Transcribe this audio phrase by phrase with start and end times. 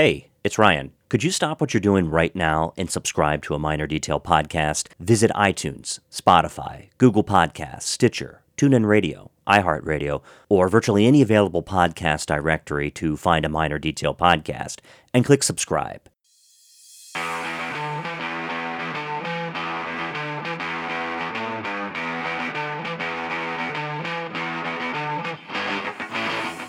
[0.00, 0.92] Hey, it's Ryan.
[1.08, 4.86] Could you stop what you're doing right now and subscribe to a Miner Detail podcast?
[5.00, 12.92] Visit iTunes, Spotify, Google Podcasts, Stitcher, TuneIn Radio, iHeartRadio, or virtually any available podcast directory
[12.92, 14.76] to find a Miner Detail podcast
[15.12, 16.08] and click subscribe.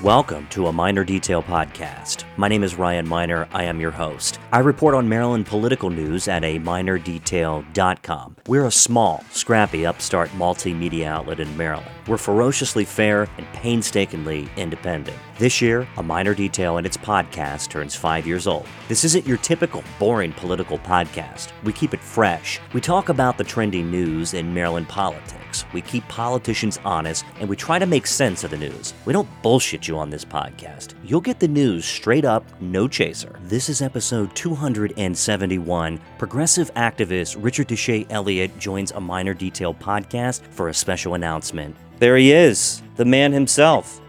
[0.04, 2.24] Welcome to a Miner Detail Podcast.
[2.38, 3.50] My name is Ryan Miner.
[3.52, 4.40] I am your host.
[4.54, 8.38] I report on Maryland political news at a minerdetail.com.
[8.48, 11.92] We're a small, scrappy, upstart multimedia outlet in Maryland.
[12.10, 15.16] We're ferociously fair and painstakingly independent.
[15.38, 18.66] This year, A Miner Detail and its podcast turns five years old.
[18.88, 21.52] This isn't your typical boring political podcast.
[21.64, 22.60] We keep it fresh.
[22.74, 25.66] We talk about the trending news in Maryland politics.
[25.72, 28.96] We keep politicians honest and we try to make sense of the news.
[29.06, 30.96] We don't bullshit you on this podcast.
[31.04, 33.40] You'll get the news straight up, no chaser.
[33.44, 36.02] This is episode 271.
[36.18, 41.76] Progressive activist Richard DeShay Elliot joins a Miner Detail podcast for a special announcement.
[42.00, 44.00] There he is, the man himself.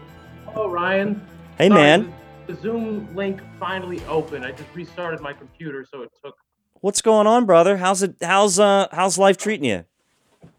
[0.45, 1.21] Hello, Ryan.
[1.57, 2.13] Hey, Sorry, man.
[2.47, 4.45] The, the Zoom link finally opened.
[4.45, 6.35] I just restarted my computer, so it took.
[6.75, 7.77] What's going on, brother?
[7.77, 8.15] How's it?
[8.21, 8.87] How's uh?
[8.91, 9.85] How's life treating you?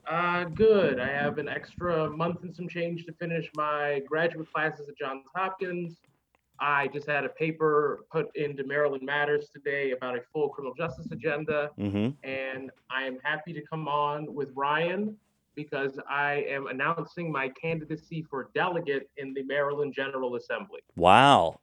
[0.06, 1.00] Uh, good.
[1.00, 5.24] I have an extra month and some change to finish my graduate classes at Johns
[5.34, 5.96] Hopkins.
[6.61, 11.11] I just had a paper put into Maryland Matters today about a full criminal justice
[11.11, 12.11] agenda, Mm-hmm.
[12.28, 15.17] and I am happy to come on with Ryan
[15.55, 20.81] because I am announcing my candidacy for delegate in the Maryland General Assembly.
[20.97, 21.61] Wow.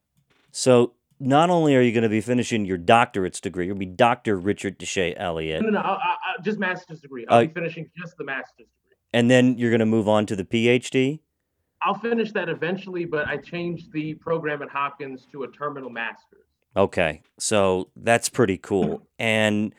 [0.52, 4.38] So not only are you going to be finishing your doctorate's degree, you'll be Dr.
[4.38, 5.96] Richard DeShay Elliot, No, no, no, I, I,
[6.38, 7.26] I- just master's degree.
[7.28, 8.98] I'll Uh, be finishing just the master's degree.
[9.14, 11.20] and then you're going to move on to the PhD.
[11.82, 16.44] I'll finish that eventually, but I changed the program at Hopkins to a terminal master's.
[16.76, 19.08] Okay, so that's pretty cool.
[19.18, 19.74] And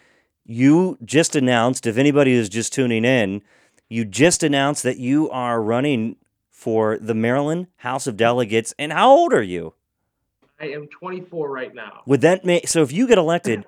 [0.44, 3.42] you just announced, if anybody is just tuning in,
[3.90, 6.16] you just announced that you are running
[6.50, 8.72] for the Maryland House of Delegates.
[8.78, 9.74] And how old are you?
[10.60, 12.02] I am 24 right now.
[12.06, 12.82] Would that make so?
[12.82, 13.64] If you get elected,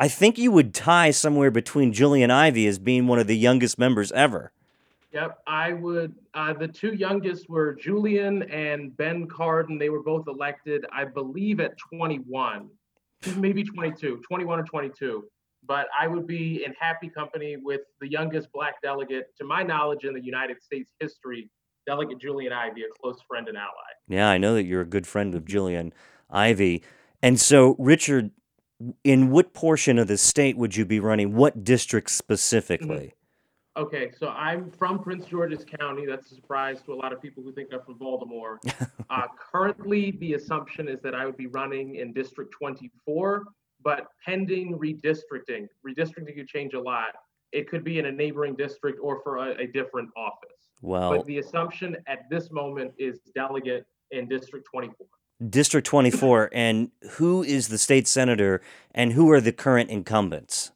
[0.00, 3.78] I think you would tie somewhere between Julian Ivey as being one of the youngest
[3.78, 4.50] members ever.
[5.12, 6.14] Yep, I would.
[6.32, 9.78] Uh, the two youngest were Julian and Ben Cardin.
[9.78, 12.70] They were both elected, I believe, at 21,
[13.36, 15.24] maybe 22, 21 or 22.
[15.66, 20.04] But I would be in happy company with the youngest black delegate, to my knowledge,
[20.04, 21.50] in the United States history,
[21.86, 23.68] Delegate Julian Ivey, a close friend and ally.
[24.08, 25.92] Yeah, I know that you're a good friend of Julian
[26.30, 26.82] Ivey.
[27.22, 28.30] And so, Richard,
[29.04, 31.34] in what portion of the state would you be running?
[31.34, 33.14] What district specifically?
[33.76, 36.04] Okay, so I'm from Prince George's County.
[36.04, 38.60] That's a surprise to a lot of people who think I'm from Baltimore.
[39.10, 43.44] uh, currently, the assumption is that I would be running in District 24,
[43.84, 45.68] but pending redistricting.
[45.86, 47.10] Redistricting could change a lot.
[47.52, 50.70] It could be in a neighboring district or for a, a different office.
[50.80, 55.06] Well, But the assumption at this moment is delegate in District 24.
[55.48, 58.60] District 24, and who is the state senator
[58.94, 60.70] and who are the current incumbents?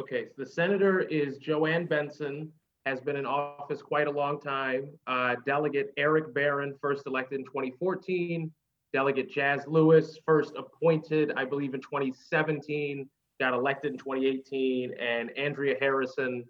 [0.00, 2.52] Okay, so the senator is Joanne Benson,
[2.86, 4.90] has been in office quite a long time.
[5.06, 8.52] Uh, Delegate Erek Barron, first elected in 2014.
[8.94, 13.08] Delegate Jazz Lewis, first appointed, I believe, in 2017,
[13.40, 14.94] got elected in 2018.
[15.00, 16.44] And Andrea Harrison,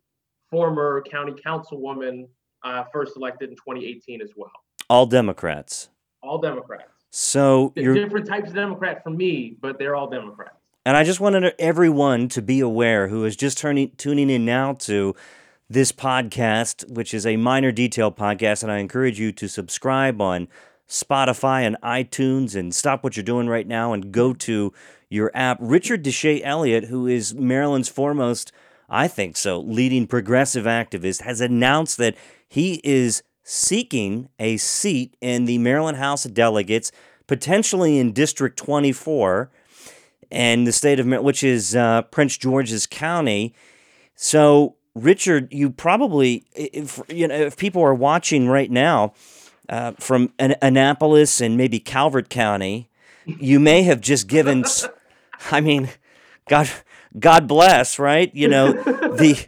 [0.50, 2.28] former county councilwoman,
[2.62, 4.52] uh, first elected in 2018 as well.
[4.90, 5.88] All Democrats.
[6.22, 6.90] All Democrats.
[7.10, 10.58] So you're, different types of Democrat for me, but they're all Democrats.
[10.84, 14.74] and I just wanted everyone to be aware who is just turning tuning in now
[14.80, 15.16] to
[15.70, 20.48] this podcast, which is a Miner Detail podcast, and I encourage you to subscribe on
[20.88, 24.72] Spotify and iTunes and stop what you're doing right now and go to
[25.08, 25.58] your app.
[25.60, 28.52] Richard DeShay Elliot, who is Maryland's foremost,
[28.88, 32.16] I think so, leading progressive activist, has announced that
[32.48, 36.92] he is seeking a seat in the Maryland House of Delegates,
[37.26, 39.50] potentially in District 24
[40.30, 43.54] and the state of which is uh, Prince George's County.
[44.16, 49.12] So, Richard, you probably, if you know, if people are watching right now
[49.68, 52.90] uh, from An- Annapolis and maybe Calvert County,
[53.26, 54.64] you may have just given.
[55.50, 55.90] I mean,
[56.48, 56.70] God,
[57.18, 58.34] God bless, right?
[58.34, 59.46] You know, the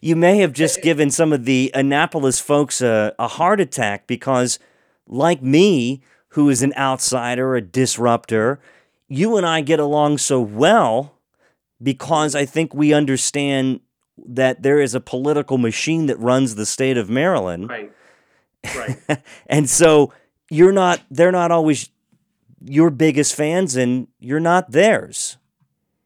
[0.00, 4.58] you may have just given some of the Annapolis folks a, a heart attack because,
[5.06, 8.60] like me, who is an outsider, a disruptor,
[9.08, 11.14] you and I get along so well
[11.82, 13.80] because I think we understand
[14.24, 17.68] that there is a political machine that runs the state of Maryland.
[17.68, 17.92] Right.
[18.76, 18.96] Right.
[19.46, 20.12] and so
[20.50, 21.90] you're not they're not always
[22.64, 25.36] your biggest fans and you're not theirs.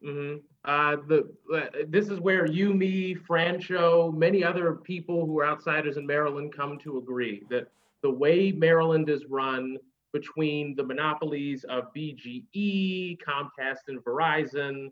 [0.05, 0.39] Mm-hmm.
[0.65, 5.97] Uh, the uh, this is where you, me, Franchot, many other people who are outsiders
[5.97, 7.69] in Maryland come to agree that
[8.03, 9.79] the way Maryland is run
[10.13, 14.89] between the monopolies of BGE, Comcast, and Verizon,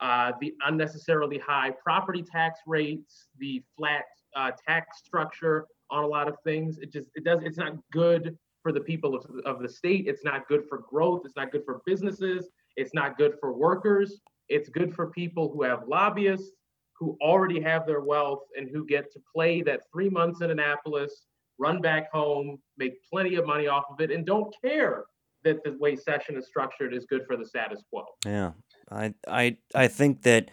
[0.00, 4.04] uh, the unnecessarily high property tax rates, the flat
[4.34, 8.36] uh, tax structure on a lot of things, it just it does it's not good
[8.62, 10.06] for the people of, of the state.
[10.08, 11.22] It's not good for growth.
[11.24, 12.48] It's not good for businesses.
[12.76, 14.20] It's not good for workers.
[14.48, 16.52] It's good for people who have lobbyists,
[16.98, 21.26] who already have their wealth, and who get to play that three months in Annapolis,
[21.58, 25.04] run back home, make plenty of money off of it, and don't care
[25.44, 28.04] that the way session is structured is good for the status quo.
[28.24, 28.52] Yeah,
[28.90, 30.50] I I I think that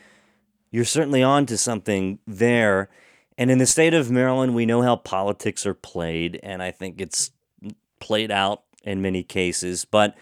[0.71, 2.89] you're certainly on to something there.
[3.39, 7.00] And in the state of Maryland, we know how politics are played, and I think
[7.00, 7.31] it's
[8.01, 9.86] played out in many cases.
[9.86, 10.18] But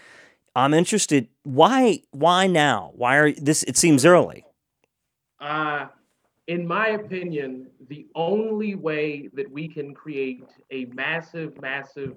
[0.54, 1.26] I'm interested.
[1.42, 2.02] Why?
[2.12, 2.92] Why now?
[2.94, 3.64] Why are this?
[3.64, 4.44] It seems early.
[5.40, 5.86] Uh,
[6.46, 12.14] in my opinion, the only way that we can create a massive, massive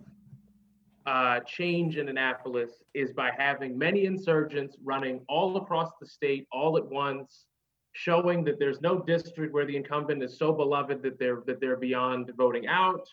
[1.08, 6.78] uh, change in Annapolis is by having many insurgents running all across the state all
[6.78, 7.48] at once,
[7.94, 11.78] showing that there's no district where the incumbent is so beloved that they're that they're
[11.78, 13.08] beyond voting out,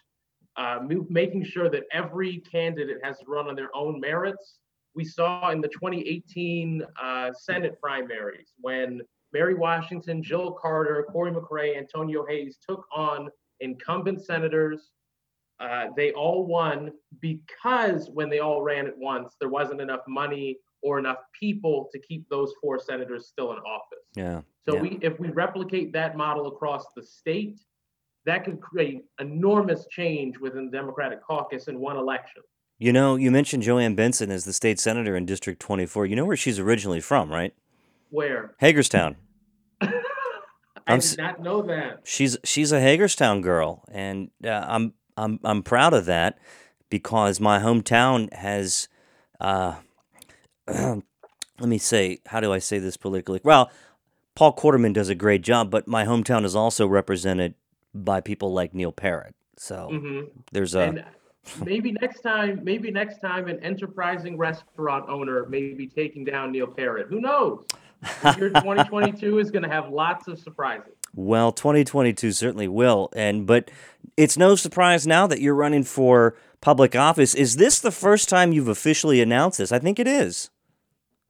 [0.57, 0.79] uh,
[1.09, 4.59] making sure that every candidate has to run on their own merits
[4.99, 9.01] we saw in the 2018 uh, Senate primaries when
[9.33, 13.29] Mary Washington, Jill Carter, Cory McCray, Antonio Hayes took on
[13.61, 14.91] incumbent senators.
[15.61, 16.91] Uh, they all won
[17.21, 22.01] because when they all ran at once, there wasn't enough money or enough people to
[22.01, 24.05] keep those four senators still in office.
[24.17, 24.41] Yeah.
[24.69, 24.83] So yeah.
[24.83, 27.61] we, if we replicate that model across the state,
[28.27, 32.43] that could create enormous change within the Democratic caucus in one election.
[32.79, 36.05] You know, you mentioned Joanne Benson as the state senator in District 24.
[36.07, 37.55] You know where she's originally from, right?
[38.11, 38.55] Where?
[38.59, 39.17] Hagerstown.
[39.81, 39.91] I
[40.87, 42.01] I'm did not know that.
[42.05, 46.39] She's she's a Hagerstown girl, and uh, I'm I'm I'm proud of that
[46.91, 48.89] because my hometown has.
[49.41, 49.77] Uh,
[50.67, 53.41] let me say, how do I say this politically?
[53.43, 53.71] Well,
[54.39, 57.55] Paul Corderman does a great job, but my hometown is also represented
[57.93, 59.35] by people like Neil Parrott.
[59.57, 61.05] So hmm there's a And
[61.65, 66.69] maybe next time, maybe next time, an enterprising restaurant owner may be taking down Neil
[66.69, 67.09] Parrott.
[67.09, 67.65] Who knows?
[68.37, 70.93] Year 2022 is going to have lots of surprises.
[71.17, 73.09] Well, 2022 certainly will.
[73.17, 73.73] And but
[74.17, 77.35] it's no surprise now that you're running for public office.
[77.35, 79.73] Is this the first time you've officially announced this?
[79.73, 80.51] I think it is.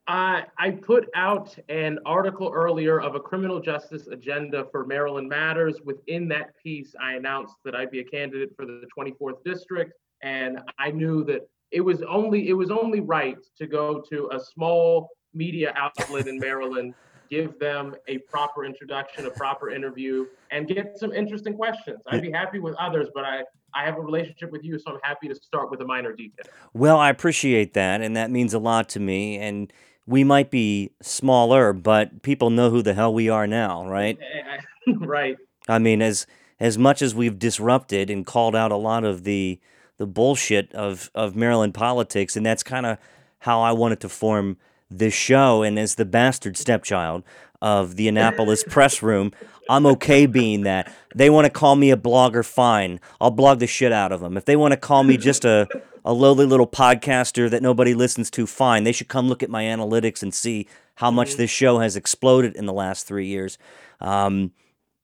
[0.08, 5.82] Uh, I put out an article earlier of a criminal justice agenda for Maryland Matters.
[5.84, 10.60] Within that piece, I announced that I'd be a candidate for the 24th district, and
[10.78, 15.10] I knew that it was only it was only right to go to a small
[15.34, 16.94] media outlet in Maryland,
[17.28, 22.00] give them a proper introduction, a proper interview, and get some interesting questions.
[22.06, 23.43] I'd be happy with others, but I
[23.75, 26.46] I have a relationship with you, so I'm happy to start with a Miner Detail.
[26.72, 29.37] Well, I appreciate that, and that means a lot to me.
[29.37, 29.70] And
[30.08, 34.19] we might be smaller, but people know who the hell we are now, right?
[35.00, 35.37] right.
[35.69, 36.26] I mean, as
[36.58, 39.60] as much as we've disrupted and called out a lot of the
[39.99, 42.96] the bullshit of of Maryland politics, and that's kind of
[43.40, 44.56] how I wanted to form
[44.90, 45.62] this show.
[45.62, 47.22] And as the bastard stepchild
[47.60, 49.31] of the Annapolis press room,
[49.69, 50.93] I'm okay being that.
[51.15, 53.01] They want to call me a blogger, fine.
[53.20, 54.37] I'll blog the shit out of them.
[54.37, 55.69] If they want to call me just a
[56.05, 58.84] a lowly little podcaster that nobody listens to, fine.
[58.84, 62.56] They should come look at my analytics and see how much this show has exploded
[62.56, 63.58] in the last three years.
[64.01, 64.53] Um,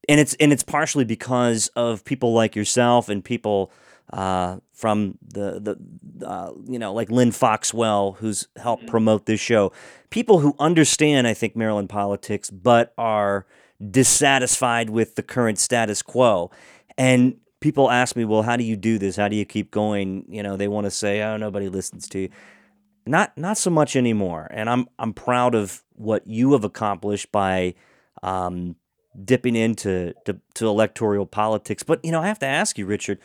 [0.09, 3.71] and it's and it's partially because of people like yourself and people
[4.13, 5.77] uh, from the
[6.17, 9.71] the uh, you know like Len Foxwell who's helped promote this show.
[10.09, 13.45] People who understand, I think, Maryland politics, but are
[13.91, 16.51] dissatisfied with the current status quo.
[16.97, 19.15] And people ask me, well, how do you do this?
[19.15, 20.25] How do you keep going?
[20.29, 22.29] You know, they want to say, oh, nobody listens to you.
[23.07, 24.47] Not not so much anymore.
[24.49, 27.75] And I'm I'm proud of what you have accomplished by
[28.23, 28.75] um,
[29.23, 31.83] dipping into to, to electoral politics.
[31.83, 33.19] But you know, I have to ask you, Richard.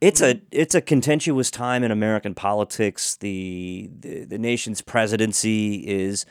[0.00, 3.16] It's a it's a contentious time in American politics.
[3.16, 6.26] The the, the nation's presidency is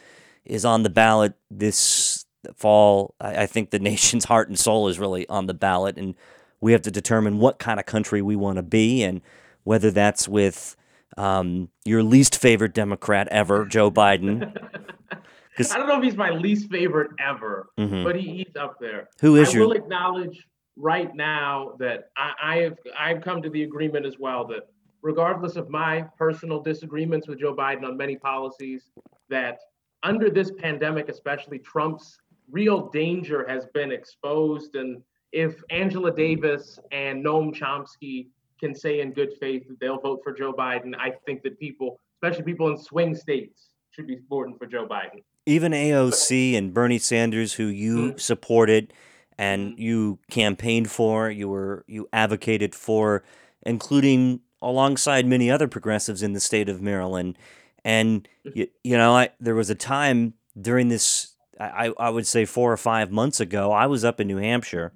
[0.46, 2.23] is on the ballot this
[2.56, 3.16] fall.
[3.20, 6.16] I, I think the nation's heart and soul is really on the ballot, and
[6.62, 9.22] we have to determine what kind of country we want to be, and
[9.64, 10.76] whether that's with
[11.18, 14.52] um, your least favorite Democrat ever, Joe Biden.
[15.60, 18.04] I don't know if he's my least favorite ever, Mhm.
[18.04, 19.10] but he, he's up there.
[19.22, 19.68] Who is I your?
[19.68, 24.48] will acknowledge right now that I, I have I've come to the agreement as well
[24.48, 24.64] that
[25.04, 28.90] regardless of my personal disagreements with Joe Biden on many policies,
[29.30, 29.60] that
[30.02, 32.18] under this pandemic, especially Trump's
[32.52, 34.76] real danger has been exposed.
[34.76, 38.28] And if Angela Davis and Noam Chomsky
[38.60, 42.00] can say in good faith that they'll vote for Joe Biden, I think that people,
[42.16, 45.24] especially people in swing states, should be voting for Joe Biden.
[45.46, 48.18] Even AOC and Bernie Sanders, who you mm-hmm.
[48.18, 48.94] supported
[49.38, 49.82] and mm-hmm.
[49.82, 53.24] you campaigned for, you were you advocated for,
[53.66, 57.38] including alongside many other progressives in the state of Maryland.
[57.84, 58.60] And mm-hmm.
[58.60, 61.33] you, you know, I, there was a time during this,
[61.68, 64.94] I, I would say four or five months ago, I was up in New Hampshire,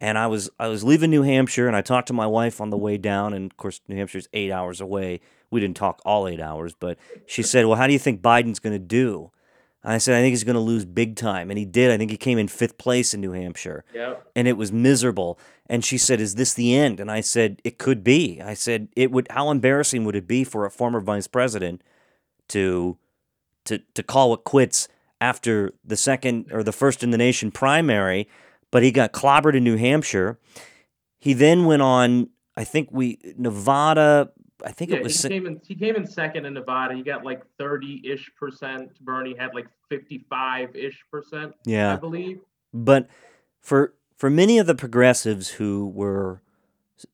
[0.00, 2.70] and I was I was leaving New Hampshire, and I talked to my wife on
[2.70, 5.20] the way down, and of course New Hampshire's eight hours away.
[5.50, 8.58] We didn't talk all eight hours, but she said, "Well, how do you think Biden's
[8.58, 9.30] going to do?"
[9.82, 11.90] And I said, "I think he's going to lose big time," and he did.
[11.90, 15.38] I think he came in fifth place in New Hampshire, yeah, and it was miserable.
[15.66, 18.88] And she said, "Is this the end?" And I said, "It could be." I said,
[18.94, 19.28] "It would.
[19.30, 21.82] How embarrassing would it be for a former vice president
[22.48, 22.98] to
[23.64, 24.88] to to call it quits
[25.20, 28.28] after the second or the first in the nation primary?"
[28.70, 30.38] But he got clobbered in New Hampshire.
[31.18, 32.28] He then went on.
[32.56, 34.30] I think we Nevada.
[34.64, 35.22] I think yeah, it was.
[35.22, 35.60] He came in.
[35.64, 36.94] He came in second in Nevada.
[36.94, 38.98] He got like thirty ish percent.
[39.00, 41.54] Bernie had like fifty five ish percent.
[41.64, 42.40] Yeah, I believe.
[42.72, 43.08] But
[43.60, 46.42] for for many of the progressives who were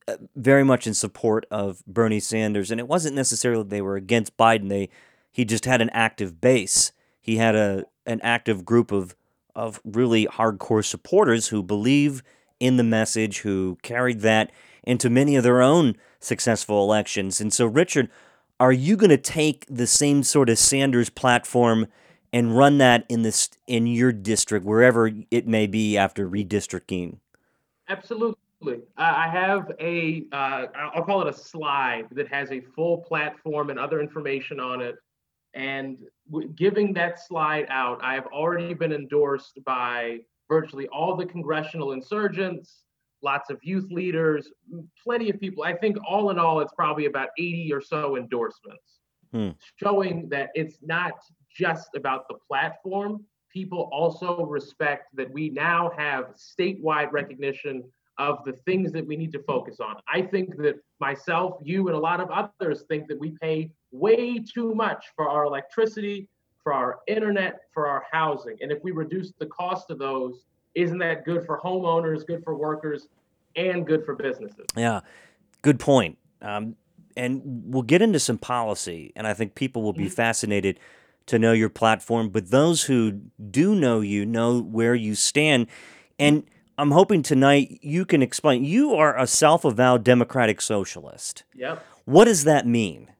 [0.08, 4.36] uh, very much in support of Bernie Sanders, and it wasn't necessarily they were against
[4.36, 4.68] Biden.
[4.68, 4.88] They
[5.30, 6.92] he just had an active base.
[7.20, 9.14] He had a an active group of
[9.54, 12.22] of really hardcore supporters who believe
[12.58, 14.50] in the message, who carried that
[14.82, 17.40] into many of their own successful elections.
[17.40, 18.10] And so, Richard,
[18.58, 21.86] are you going to take the same sort of Sanders platform
[22.32, 27.18] and run that in this in your district, wherever it may be after redistricting?
[27.88, 28.36] Absolutely.
[28.96, 33.78] I have a uh, I'll call it a slide that has a full platform and
[33.78, 34.96] other information on it.
[35.54, 35.98] And
[36.56, 42.82] giving that slide out, I have already been endorsed by virtually all the congressional insurgents,
[43.22, 44.50] lots of youth leaders,
[45.02, 45.64] plenty of people.
[45.64, 49.00] I think all in all, it's probably about 80 or so endorsements,
[49.32, 49.50] hmm.
[49.76, 51.12] showing that it's not
[51.50, 53.24] just about the platform.
[53.52, 57.84] People also respect that we now have statewide recognition
[58.18, 59.96] of the things that we need to focus on.
[60.08, 64.38] I think that myself, you, and a lot of others think that we pay way
[64.38, 66.28] too much for our electricity,
[66.62, 68.56] for our internet, for our housing.
[68.60, 70.44] And if we reduce the cost of those,
[70.74, 73.08] isn't that good for homeowners, good for workers,
[73.56, 74.66] and good for businesses?
[74.76, 75.00] Yeah,
[75.62, 76.18] good point.
[76.42, 76.76] Um,
[77.16, 80.14] and we'll get into some policy, and I think people will be mm-hmm.
[80.14, 80.80] fascinated
[81.26, 82.28] to know your platform.
[82.28, 85.68] But those who do know you know where you stand.
[86.18, 86.44] And
[86.76, 88.64] I'm hoping tonight you can explain.
[88.64, 91.44] You are a self avowed democratic socialist.
[91.54, 91.84] Yep.
[92.04, 93.10] What does that mean?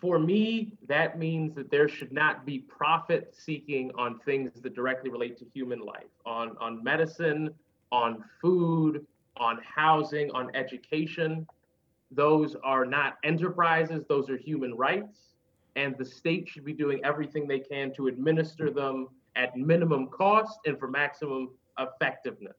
[0.00, 5.08] For me, that means that there should not be profit seeking on things that directly
[5.08, 7.50] relate to human life, on, on medicine,
[7.90, 9.06] on food,
[9.38, 11.46] on housing, on education.
[12.10, 15.34] Those are not enterprises, those are human rights
[15.76, 20.58] and the state should be doing everything they can to administer them at minimum cost
[20.66, 22.56] and for maximum effectiveness.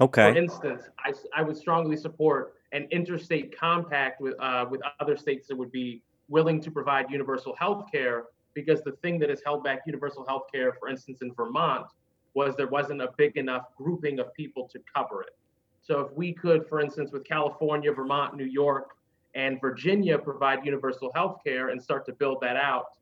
[0.00, 0.32] Okay.
[0.32, 5.46] For instance, I, I would strongly support an interstate compact with uh, with other states
[5.48, 8.24] that would be willing to provide universal health care
[8.54, 11.86] because the thing that has held back universal health care, for instance, in Vermont,
[12.34, 15.36] was there wasn't a big enough grouping of people to cover it.
[15.82, 18.96] So if we could, for instance, with California, Vermont, New York,
[19.34, 22.96] and Virginia provide universal health care and start to build that out,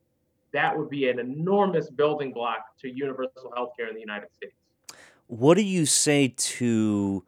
[0.53, 4.55] that would be an enormous building block to universal health care in the United States.
[5.33, 7.25] What do you say to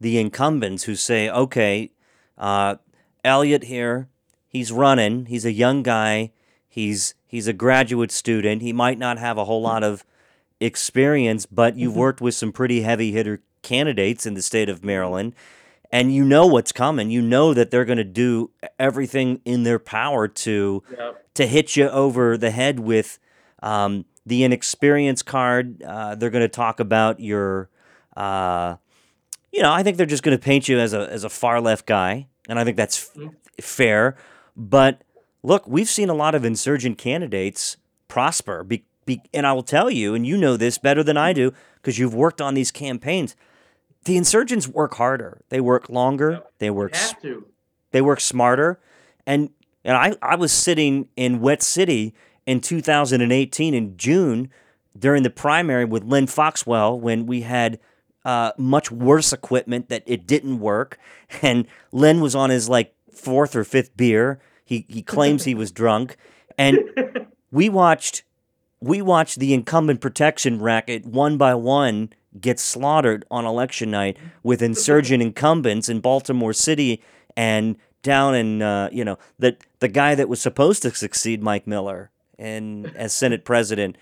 [0.00, 1.90] the incumbents who say, okay,
[2.36, 2.76] uh,
[3.24, 4.08] Elliot here,
[4.46, 6.30] he's running, he's a young guy,
[6.68, 10.04] he's he's a graduate student, he might not have a whole lot of
[10.60, 11.98] experience, but you've mm-hmm.
[11.98, 15.34] worked with some pretty heavy hitter candidates in the state of Maryland
[15.90, 17.10] and you know what's coming.
[17.10, 20.84] You know that they're going to do everything in their power to
[21.34, 23.18] to hit you over the head with
[23.64, 25.82] um, the inexperience card.
[25.82, 27.68] Uh, they're going to talk about your,
[28.16, 28.76] uh,
[29.52, 31.60] you know, I think they're just going to paint you as a as a far
[31.60, 33.28] left guy, and I think that's mm-hmm.
[33.60, 34.16] fair.
[34.56, 35.02] But
[35.42, 37.76] look, we've seen a lot of insurgent candidates
[38.08, 38.64] prosper.
[38.64, 41.52] Be, be, and I will tell you, and you know this better than I do
[41.76, 43.34] because you've worked on these campaigns
[44.08, 45.42] the insurgents work harder.
[45.50, 46.42] They work longer.
[46.58, 46.94] They work.
[47.90, 48.80] They work smarter,
[49.26, 49.50] and
[49.84, 52.14] and I I was sitting in Wet City
[52.48, 54.50] in 2018 in June
[54.98, 57.78] during the primary with Len Foxwell when we had
[58.24, 60.98] uh, much worse equipment that it didn't work,
[61.42, 64.40] and Len was on his like fourth or fifth beer.
[64.64, 66.16] He he claims he was drunk,
[66.56, 66.78] and
[67.50, 68.22] we watched
[68.80, 74.62] we watched the incumbent protection racket one by one get slaughtered on election night with
[74.62, 77.02] insurgent incumbents in Baltimore City
[77.36, 81.66] and down in uh, you know the the guy that was supposed to succeed Mike
[81.66, 83.96] Miller and as Senate president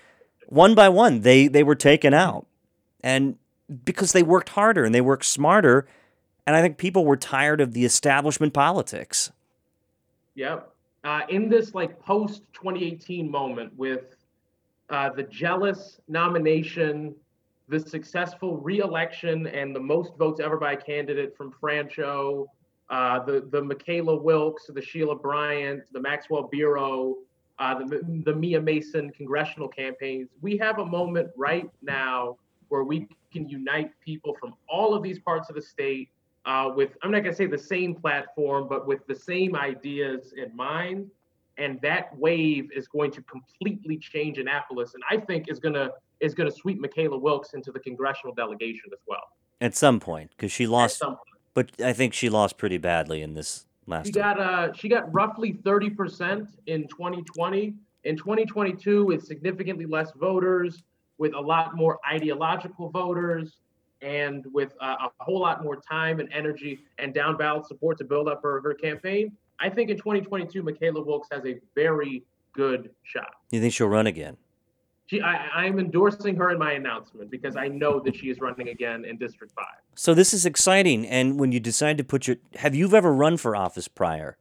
[0.47, 2.45] one by one they they were taken out
[3.01, 3.35] and
[3.83, 5.87] because they worked harder and they worked smarter
[6.47, 9.31] and I think people were tired of the establishment politics.
[10.35, 10.71] Yep.
[11.03, 14.15] Uh, in this like post 2018 moment with
[14.89, 17.13] uh, the jealous nomination,
[17.67, 22.47] the successful reelection, and the most votes ever by a candidate from Franchot,
[22.89, 27.17] uh, the the McKayla Wilkes, the Sheila Bryant, the Maxwell Bureau,
[27.59, 30.29] uh, the the Mia Mason congressional campaigns.
[30.41, 32.37] We have a moment right now
[32.69, 36.09] where we can unite people from all of these parts of the state
[36.47, 40.33] uh, with I'm not going to say the same platform, but with the same ideas
[40.35, 41.11] in mind.
[41.59, 45.91] And that wave is going to completely change Annapolis, and I think is going to
[46.19, 49.23] is going to sweep McKayla Wilkes into the congressional delegation as well.
[49.59, 51.03] At some point, because she lost,
[51.53, 54.07] but I think she lost pretty badly in this last.
[54.07, 57.75] She got uh, she got roughly thirty percent in 2020.
[58.03, 60.83] In 2022, with significantly less voters,
[61.17, 63.57] with a lot more ideological voters,
[64.01, 68.05] and with uh, a whole lot more time and energy and down ballot support to
[68.05, 72.91] build up her, her campaign, I think in 2022, McKayla Wilkes has a very good
[73.03, 73.31] shot.
[73.51, 74.37] You think she'll run again?
[75.07, 78.67] She, I, I'm endorsing her in my announcement because I know that she is running
[78.69, 79.65] again in District 5.
[79.95, 81.07] So this is exciting.
[81.07, 84.37] And when you decide to put your, have you ever run for office prior?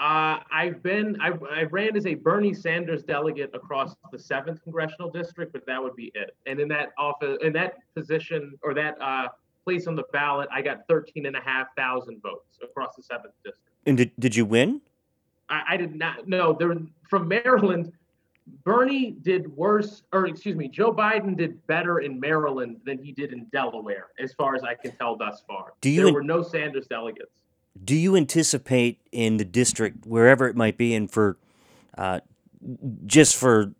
[0.00, 5.08] Uh, I've been, I, I ran as a Bernie Sanders delegate across the seventh congressional
[5.08, 6.34] district, but that would be it.
[6.46, 9.28] And in that office, in that position or that uh,
[9.64, 13.34] place on the ballot, I got 13 and a half thousand votes across the seventh
[13.44, 13.68] district.
[13.86, 14.80] And did, did you win?
[15.48, 16.26] I, I did not.
[16.26, 16.76] No, there
[17.08, 17.92] from Maryland.
[18.64, 23.32] Bernie did worse, or excuse me, Joe Biden did better in Maryland than he did
[23.32, 25.74] in Delaware, as far as I can tell thus far.
[25.80, 27.42] Do you there were no Sanders delegates
[27.82, 31.38] do you anticipate in the district, wherever it might be, and for
[31.96, 32.20] uh,
[33.06, 33.72] just for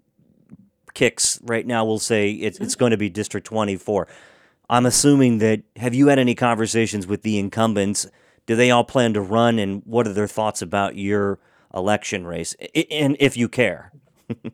[0.95, 4.09] kicks right now, we'll say it's, it's going to be District 24.
[4.69, 8.07] I'm assuming that have you had any conversations with the incumbents?
[8.47, 11.39] Do they all plan to run, and what are their thoughts about your
[11.75, 12.55] election race,
[12.91, 13.93] and if you care?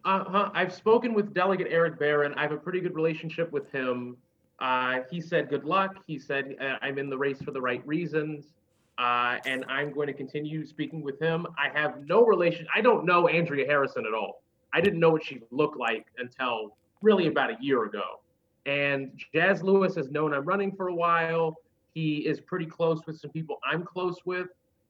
[0.05, 0.51] Uh-huh.
[0.55, 2.33] I've spoken with Delegate Erek Barron.
[2.35, 4.17] I have a pretty good relationship with him.
[4.59, 5.97] Uh, he said good luck.
[6.07, 8.55] He said uh, I'm in the race for the right reasons
[8.99, 11.47] uh, and I'm going to continue speaking with him.
[11.57, 12.67] I have no relation.
[12.75, 14.43] I don't know Andrea Harrison at all.
[14.75, 18.21] I didn't know what she looked like until really about a year ago.
[18.67, 21.57] And Jazz Lewis has known I'm running for a while.
[21.95, 24.49] He is pretty close with some people I'm close with.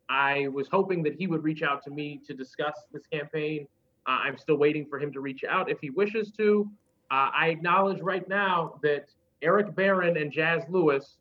[0.09, 3.68] I was hoping that he would reach out to me to discuss this campaign.
[4.09, 6.68] Uh, I'm still waiting for him to reach out if he wishes to.
[7.11, 9.11] Uh, I acknowledge right now that
[9.42, 11.16] Erek Barron and Jazz Lewis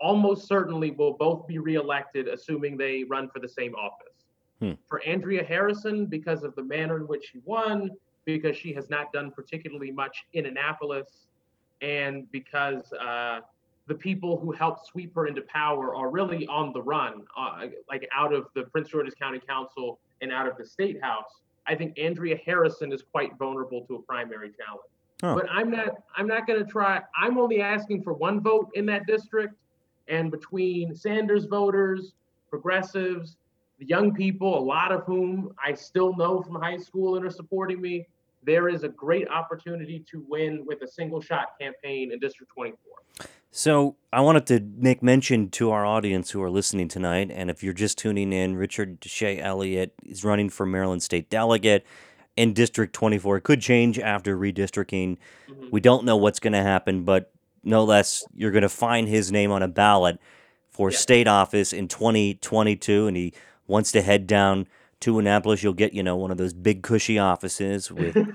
[0.00, 4.26] almost certainly will both be reelected, assuming they run for the same office.
[4.60, 4.72] Hmm.
[4.88, 7.90] For Andrea Harrison, because of the manner in which she won,
[8.24, 11.26] because she has not done particularly much in Annapolis,
[11.80, 13.40] and because uh,
[13.86, 18.08] the people who helped sweep her into power are really on the run, uh, like
[18.14, 21.42] out of the Prince George's County Council and out of the State House.
[21.66, 24.90] I think Andrea Harrison is quite vulnerable to a primary challenge.
[25.22, 25.36] Oh.
[25.36, 26.02] But I'm not.
[26.16, 27.00] I'm not going to try.
[27.16, 29.54] I'm only asking for one vote in that district,
[30.08, 32.14] and between Sanders voters,
[32.50, 33.36] progressives,
[33.78, 37.30] the young people, a lot of whom I still know from high school and are
[37.30, 38.06] supporting me,
[38.44, 43.26] there is a great opportunity to win with a single shot campaign in District 24.
[43.54, 47.62] So I wanted to make mention to our audience who are listening tonight, and if
[47.62, 51.84] you're just tuning in, Richard Shea Elliott is running for Maryland State Delegate
[52.34, 53.36] in District 24.
[53.36, 55.18] It could change after redistricting.
[55.50, 55.68] Mm-hmm.
[55.70, 57.30] We don't know what's going to happen, but
[57.62, 60.18] no less, you're going to find his name on a ballot
[60.70, 60.96] for yeah.
[60.96, 63.34] state office in 2022, and he
[63.66, 64.66] wants to head down
[65.00, 65.62] to Annapolis.
[65.62, 68.16] You'll get, you know, one of those big cushy offices with.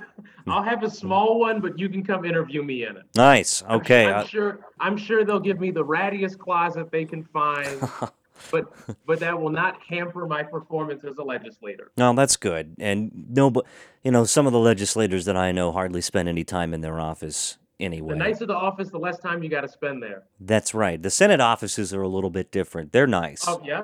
[0.49, 3.03] I'll have a small one, but you can come interview me in it.
[3.15, 3.63] Nice.
[3.69, 4.05] Okay.
[4.05, 4.59] I'm, I'm sure.
[4.79, 7.81] I'm sure they'll give me the rattiest closet they can find.
[8.51, 8.71] but
[9.05, 11.91] but that will not hamper my performance as a legislator.
[11.97, 12.75] No, that's good.
[12.79, 13.65] And no, but
[14.03, 16.99] you know, some of the legislators that I know hardly spend any time in their
[16.99, 18.13] office anyway.
[18.13, 20.23] The nicer the office, the less time you got to spend there.
[20.39, 21.01] That's right.
[21.01, 22.91] The Senate offices are a little bit different.
[22.91, 23.45] They're nice.
[23.47, 23.83] Oh, yeah.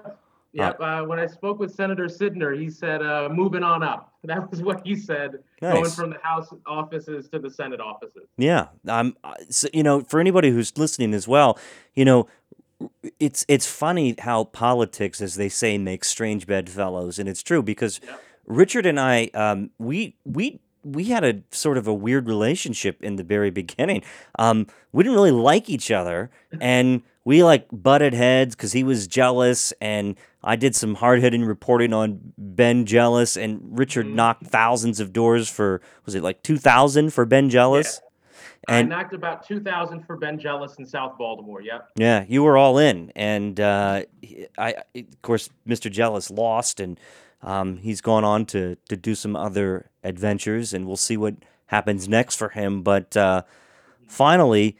[0.54, 0.80] Yep.
[0.80, 4.10] Uh, uh, when I spoke with Senator Sydnor, he said, uh, moving on up.
[4.26, 5.74] That was what he said, nice.
[5.74, 8.24] going from the House offices to the Senate offices.
[8.38, 8.68] Yeah.
[8.88, 9.18] Um,
[9.50, 11.60] so, you know, for anybody who's listening as well,
[11.94, 12.30] you know,
[13.20, 18.00] it's it's funny how politics, as they say, makes strange bedfellows, and it's true because
[18.02, 18.22] Yep.
[18.46, 23.18] Richard and I, um, we we we had a sort of a weird relationship in
[23.18, 24.04] the very beginning.
[24.40, 26.30] Um, we didn't really like each other,
[26.62, 31.44] and we like butted heads because he was jealous, and I did some hard hitting
[31.46, 34.16] reporting on Ben Jealous, and Richard Mhm.
[34.16, 38.02] knocked thousands of doors for was it like two thousand for Ben Jealous?
[38.70, 41.62] And I knocked about 2,000 for Ben Jealous in South Baltimore.
[41.62, 41.90] Yep.
[41.98, 44.04] Yeah, you were all in, and uh,
[44.58, 45.92] I, I- of course, Mr.
[45.92, 46.98] Jealous lost, and
[47.42, 51.36] um, he's gone on to to do some other adventures, and we'll see what
[51.68, 52.84] happens next for him.
[52.84, 53.42] But uh,
[54.08, 54.78] finally,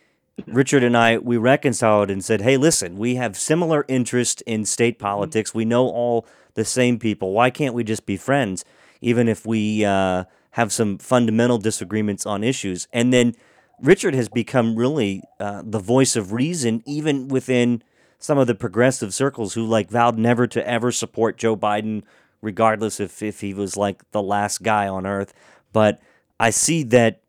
[0.48, 5.00] Richard and I we reconciled and said, "Hey, listen, we have similar interest in state
[5.00, 5.54] politics.
[5.54, 7.32] We know all the same people.
[7.34, 8.66] Why can't we just be friends,
[9.02, 13.36] even if we uh, have some fundamental disagreements on issues?" And then
[13.80, 17.84] Richard has become really uh, the voice of reason, even within
[18.18, 22.04] some of the progressive circles who like vowed never to ever support Joe Biden,
[22.42, 25.34] regardless if if he was like the last guy on earth.
[25.72, 26.02] But
[26.40, 27.20] I see that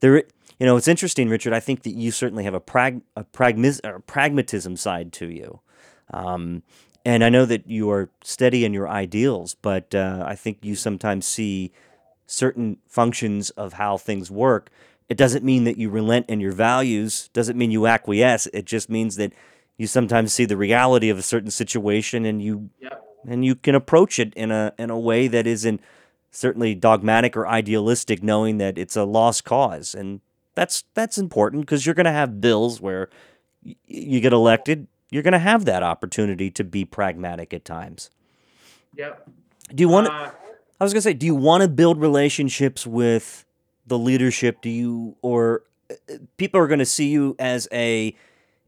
[0.00, 0.24] there,
[0.62, 1.52] you know, it's interesting, Richard.
[1.52, 5.58] I think that you certainly have a prag a pragmis, or pragmatism side to you.
[6.14, 6.62] Um,
[7.04, 10.76] and I know that you are steady in your ideals, but uh, I think you
[10.76, 11.72] sometimes see
[12.28, 14.70] certain functions of how things work.
[15.08, 18.46] It doesn't mean that you relent in your values, doesn't mean you acquiesce.
[18.52, 19.32] It just means that
[19.78, 23.04] you sometimes see the reality of a certain situation and you Yep.
[23.26, 25.80] and you can approach it in a in a way that isn't
[26.30, 30.20] certainly dogmatic or idealistic knowing that it's a lost cause and
[30.54, 33.08] that's that's important because you're going to have bills where
[33.64, 38.10] y- you get elected you're going to have that opportunity to be pragmatic at times
[38.96, 39.28] Yep.
[39.74, 40.30] do you want to Uh,
[40.80, 43.44] I was gonna say, do you want to build relationships with
[43.86, 44.60] the leadership?
[44.60, 48.16] Do you, or uh, uh, people are going to see you as a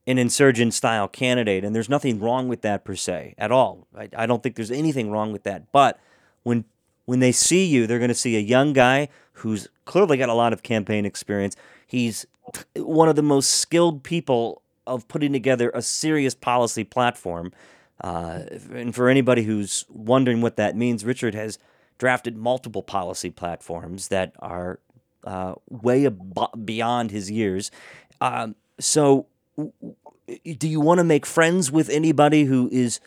[0.07, 3.89] an insurgent style candidate, and there's nothing wrong with that per se at all.
[3.99, 5.73] I, I don't think there's anything wrong with that.
[5.73, 5.99] But
[6.45, 6.65] when
[7.07, 10.35] when they see you, they're going to see a young guy who's clearly got a
[10.35, 11.57] lot of campaign experience.
[11.95, 12.27] He's
[12.75, 17.53] one of the most skilled people of putting together a serious policy platform.
[18.03, 18.41] Uh,
[18.73, 21.57] and for anybody who's wondering what that means, Richard has
[21.99, 24.81] drafted multiple policy platforms that are
[25.23, 27.71] uh, way ab- beyond his years.
[28.21, 29.27] Um, so,
[29.57, 32.99] do you want to make friends with anybody who is,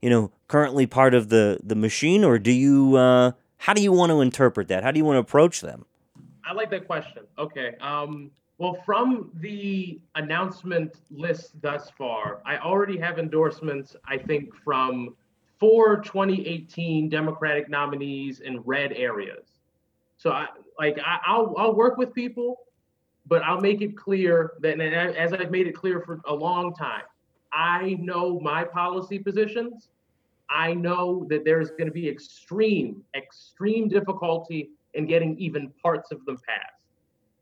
[0.00, 2.94] you know, currently part of the the machine, or do you?
[2.94, 4.84] Uh, how do you want to interpret that?
[4.84, 5.84] How do you want to approach them?
[6.46, 7.24] I like that question.
[7.38, 7.74] Okay.
[7.80, 15.14] Um, well, from the announcement list thus far, I already have endorsements, I think, from
[15.58, 19.44] four 2018 Democratic nominees in red areas.
[20.16, 20.46] So, I,
[20.78, 22.60] like, I, I'll, I'll work with people,
[23.26, 27.02] but I'll make it clear that, as I've made it clear for a long time,
[27.52, 29.88] I know my policy positions.
[30.48, 36.24] I know that there's going to be extreme, extreme difficulty in getting even parts of
[36.24, 36.72] them passed.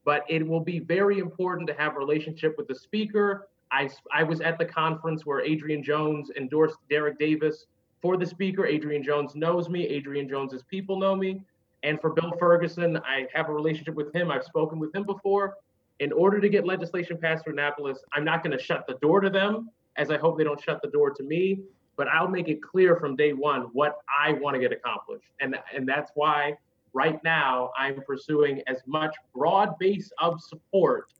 [0.04, 3.48] But it will be very important to have a relationship with the speaker.
[3.70, 7.66] I, I was at the conference where Adrienne Jones endorsed Dereck Davis
[8.02, 8.66] for the speaker.
[8.66, 9.96] Adrienne Jones knows me.
[9.96, 11.40] Adrienne Jones's people know me.
[11.82, 14.30] And for Bill Ferguson, I have a relationship with him.
[14.30, 15.56] I've spoken with him before.
[16.00, 19.20] In order to get legislation passed through Annapolis, I'm not going to shut the door
[19.20, 21.60] to them, as I hope they don't shut the door to me.
[21.96, 25.56] But I'll make it clear from day one what I want to get accomplished, and
[25.72, 26.56] and that's why
[26.94, 31.12] right now I'm pursuing as much broad base of support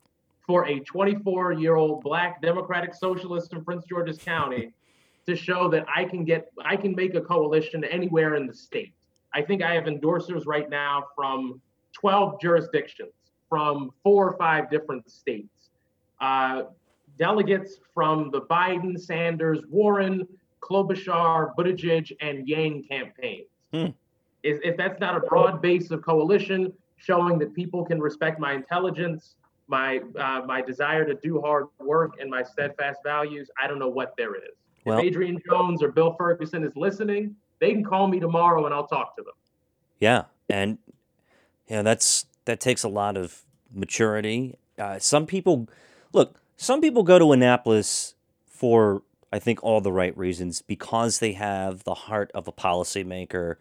[0.47, 4.73] for a 24 year old black democratic socialist in Prince George's County
[5.27, 8.95] to show that I can get I can make a coalition anywhere in the state.
[9.35, 11.61] I think I have endorsers right now from
[11.93, 13.13] 12 jurisdictions,
[13.49, 15.71] from four or five different states.
[16.21, 16.65] Uh,
[17.19, 20.27] delegates from the Biden, Sanders, Warren,
[20.61, 23.49] Klobuchar, Buttigieg, and Yang campaigns.
[23.73, 23.87] Hmm.
[24.45, 28.53] If, if that's not a broad base of coalition showing that people can respect my
[28.53, 29.35] intelligence,
[29.67, 33.89] my uh, my desire to do hard work, and my steadfast values, I don't know
[33.89, 34.55] what there is.
[34.85, 38.75] Well- if Adrienne Jones or Bill Ferguson is listening, they can call me tomorrow and
[38.75, 39.33] I'll talk to them.
[39.99, 40.77] Yeah, and
[41.67, 44.59] yeah, that's that takes a lot of maturity.
[44.79, 45.69] Uh, some people,
[46.13, 48.15] look, some people go to Annapolis
[48.47, 49.03] for
[49.33, 53.57] I think all the right reasons because they have the heart of a policymaker.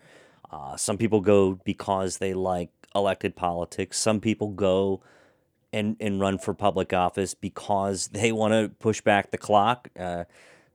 [0.53, 3.97] Uh, some people go because they like elected politics.
[3.99, 5.01] Some people go
[5.71, 9.89] and and run for public office because they want to push back the clock.
[9.99, 10.25] Uh,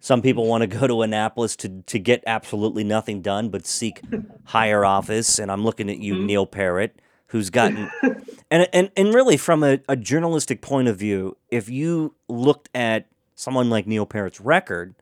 [0.00, 4.00] some people want to go to Annapolis to, to get absolutely nothing done but seek
[4.46, 5.38] higher office.
[5.38, 6.26] And I'm looking at you, Mhm.
[6.26, 7.88] Neil Parrott, who's gotten
[8.50, 13.06] and and, and really from a, a journalistic point of view, if you looked at
[13.36, 14.96] someone like Neil Parrott's record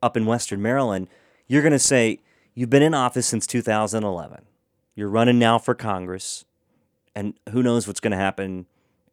[0.00, 1.08] up in Western Maryland,
[1.48, 2.20] you're going to say,
[2.58, 4.46] You've been in office since 2011.
[4.94, 6.46] You're running now for Congress,
[7.14, 8.64] and who knows what's going to happen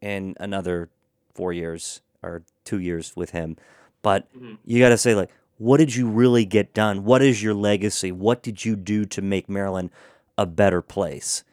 [0.02, 0.90] in another
[1.36, 3.58] four years or two years with him.
[4.02, 4.60] But Mhm.
[4.64, 7.04] you got to say, like, what did you really get done?
[7.04, 8.14] What is your legacy?
[8.14, 9.90] What did you do to make Maryland
[10.38, 11.44] a better place?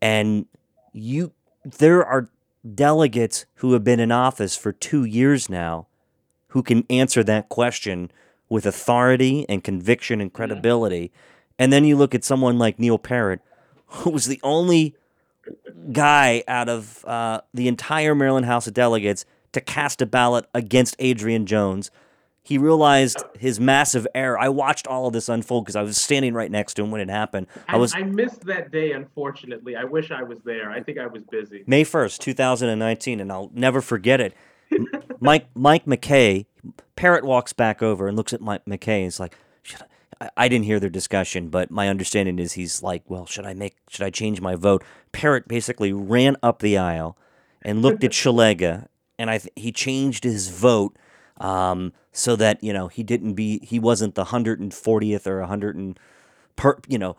[0.00, 0.46] And
[0.94, 2.30] you, there are
[2.74, 5.88] delegates who have been in office for two years now
[6.48, 8.10] who can answer that question
[8.48, 11.12] with authority and conviction and credibility.
[11.58, 13.40] And then you look at someone like Neil Parrott,
[13.86, 14.94] who was the only
[15.92, 21.00] guy out of uh, the entire Maryland House of Delegates to cast a ballot against
[21.00, 21.90] Adrienne Jones.
[22.42, 24.38] He realized his massive error.
[24.38, 27.00] I watched all of this unfold because I was standing right next to him when
[27.00, 27.46] it happened.
[27.68, 29.76] I I, was I missed that day, unfortunately.
[29.76, 30.70] I wish I was there.
[30.70, 31.64] I think I was busy.
[31.66, 34.34] May 1st, 2019, and I'll never forget it.
[35.20, 36.44] Mike Mike McKay,
[36.96, 39.86] Parrott walks back over and looks at Mike McKay and is like, should I,
[40.36, 43.76] I- didn't hear their discussion, but my understanding is he's like, well, should I make,
[43.88, 44.84] should I change my vote?
[45.12, 47.16] Parrott basically ran up the aisle
[47.62, 48.86] and looked at Shalega,
[49.18, 50.96] and I th- he changed his vote
[51.38, 55.98] um, so that you know he didn't be, he wasn't the 140th or 100
[56.56, 57.16] per, you know,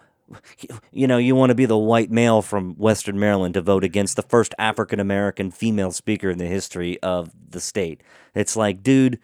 [0.92, 4.16] you know, you want to be the white male from Western Maryland to vote against
[4.16, 8.02] the first African American female speaker in the history of the state.
[8.34, 9.20] It's like, dude,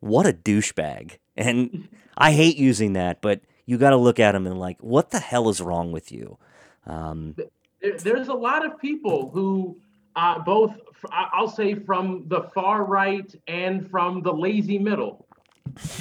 [0.00, 1.18] what a douchebag.
[1.36, 5.10] And I hate using that, but you got to look at them and like, what
[5.10, 6.36] the hell is wrong with you?
[6.84, 7.36] Um,
[7.80, 9.78] There, there's a lot of people who,
[10.16, 10.74] uh, both,
[11.12, 15.26] I'll say from the far right and from the lazy middle,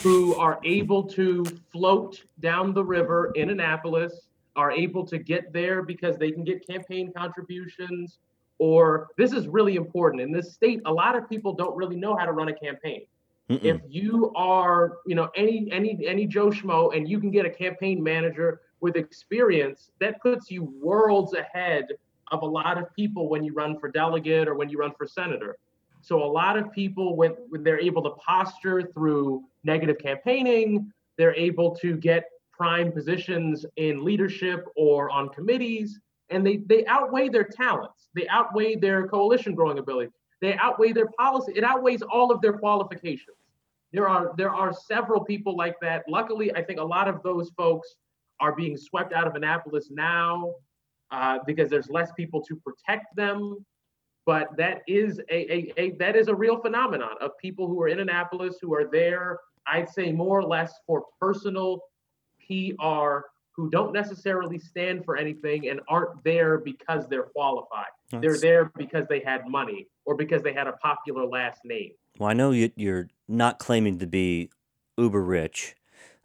[0.02, 5.84] who are able to float down the river in Annapolis, are able to get there
[5.84, 8.18] because they can get campaign contributions.
[8.58, 10.82] Or this is really important in this state.
[10.86, 13.06] A lot of people don't really know how to run a campaign.
[13.50, 13.64] Mm-mm.
[13.64, 17.50] if you are you know any any any joe schmo and you can get a
[17.50, 21.88] campaign manager with experience that puts you worlds ahead
[22.32, 25.08] of a lot of people when you run for delegate or when you run for
[25.08, 25.58] senator.
[26.02, 31.36] So a lot of people when, when they're able to posture through negative campaigning they're
[31.36, 37.44] able to get prime positions in leadership or on committees and they they outweigh their
[37.44, 38.10] talents.
[38.14, 41.54] They outweigh their coalition growing ability they outweigh their policy.
[41.56, 43.38] It outweighs all of their qualifications.
[43.94, 46.04] There are there are several people like that.
[46.08, 47.96] Luckily i think a lot of those folks
[48.40, 50.54] are being swept out of annapolis now
[51.12, 53.66] uh, because there's less people to protect them.
[54.26, 57.88] But that is a, a, a that is a real phenomenon of people who are
[57.88, 61.80] in annapolis who are there i'd say more or less for personal
[62.46, 63.20] pr
[63.58, 67.92] who don't necessarily stand for anything and aren't there because they're qualified
[68.22, 72.30] they're there because they had money or because they had a popular last name Well,
[72.30, 74.50] I know you, you're not claiming to be
[74.98, 75.76] uber rich,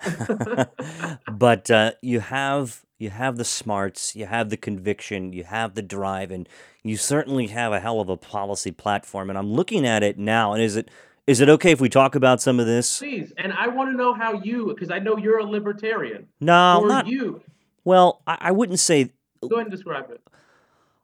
[1.33, 5.83] but uh, you have you have the smarts, you have the conviction, you have the
[5.83, 6.49] drive, and
[6.85, 9.29] you certainly have a hell of a policy platform.
[9.29, 10.88] And I'm looking at it now, and is it
[11.27, 12.99] is it okay if we talk about some of this?
[12.99, 16.29] Please, and I want to know how you, because I know you're a libertarian.
[16.41, 17.43] No, or not you.
[17.85, 18.23] well.
[18.27, 20.21] I, I wouldn't say Go ahead and describe it.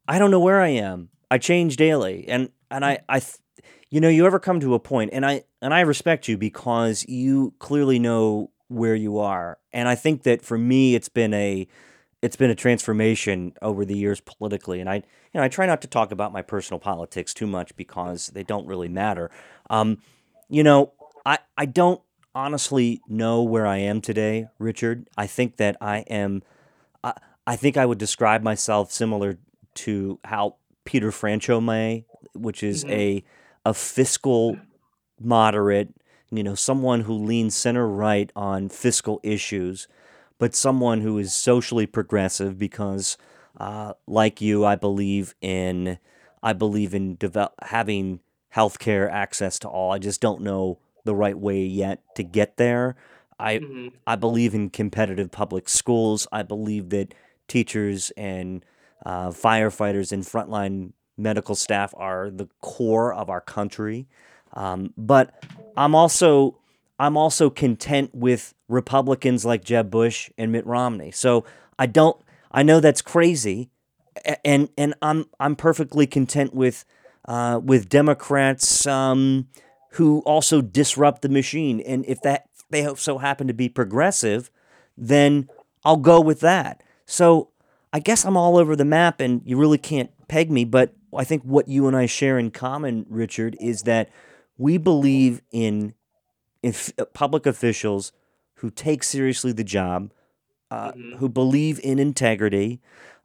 [0.07, 1.11] I don't know where I am.
[1.31, 3.37] I change daily, and and I I, th-
[3.91, 7.05] you know, you ever come to a point, and I and I respect you because
[7.09, 11.69] you clearly know where you are, and I think that for me, it's been a
[12.23, 15.03] it's been a transformation over the years politically, and I you
[15.35, 18.67] know I try not to talk about my personal politics too much because they don't
[18.67, 19.31] really matter.
[19.71, 19.99] Um,
[20.49, 20.93] you know,
[21.27, 22.01] I I don't
[22.35, 25.09] honestly know where I am today, Richard.
[25.17, 26.43] I think that I am.
[27.05, 27.15] I,
[27.47, 29.39] I think I would describe myself similar
[29.75, 32.05] to how Peter Franchot may,
[32.35, 32.91] which is Mhm.
[32.93, 33.25] a
[33.65, 34.57] a fiscal
[35.21, 35.95] moderate,
[36.31, 39.89] you know, someone who leans center right on fiscal issues,
[40.39, 43.17] but someone who is socially progressive because,
[43.59, 45.99] uh, like you, I believe in
[46.43, 48.21] I believe in develop, having
[48.55, 49.91] healthcare access to all.
[49.93, 52.97] I just don't know the right way yet to get there.
[53.41, 53.93] I Mhm.
[54.07, 56.27] I believe in competitive public schools.
[56.33, 57.15] I believe that
[57.49, 58.65] teachers and
[59.07, 64.07] uh, firefighters and frontline medical staff are the core of our country.
[64.55, 65.43] Um, but
[65.77, 66.57] I'm also
[66.99, 71.11] I'm also content with Republicans like Jeb Bush and Mitt Romney.
[71.11, 71.45] So
[71.79, 73.71] I don't I know that's crazy,
[74.45, 76.85] and and I'm I'm perfectly content with
[77.27, 79.49] uh, with Democrats um,
[79.93, 81.81] who also disrupt the machine.
[81.81, 84.51] And if that they so happen to be progressive,
[84.97, 85.49] then
[85.85, 86.83] I'll go with that.
[87.07, 87.51] So
[87.93, 90.65] I guess I'm all over the map, and you really can't peg me.
[90.65, 94.11] But I think what you and I share in common, Richard, is that
[94.57, 95.95] we believe in
[96.65, 96.73] uh,
[97.13, 98.13] public officials
[98.59, 100.13] who take seriously the job,
[100.71, 101.17] uh, Mhm.
[101.17, 102.81] who believe in integrity.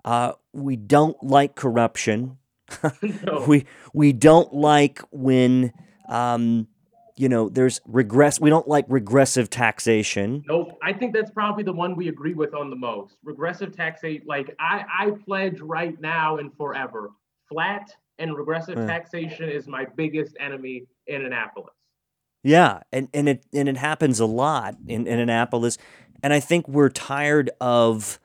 [0.06, 2.38] Uh, we don't like corruption.
[3.26, 3.46] no.
[3.48, 5.72] We we don't like when
[6.10, 6.68] um,
[7.16, 8.40] you know there's regress.
[8.40, 10.44] We don't like regressive taxation.
[10.48, 10.78] Nope.
[10.82, 13.18] I think that's probably the one we agree with on the most.
[13.24, 17.12] Regressive taxation, like I, I pledge right now and forever.
[17.50, 18.88] Flat and regressive Yeah.
[18.88, 21.74] taxation is my biggest enemy in Annapolis.
[22.44, 25.78] Yeah, and, and it and it happens a lot in, in Annapolis,
[26.22, 28.20] and I think we're tired of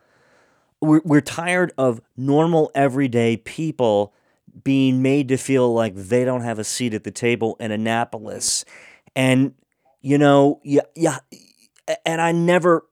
[0.80, 4.12] we're we're tired of normal everyday people
[4.64, 8.64] being made to feel like they don't have a seat at the table in Annapolis,
[9.14, 9.54] and
[10.00, 11.18] you know, yeah, yeah,
[12.04, 12.86] and I never,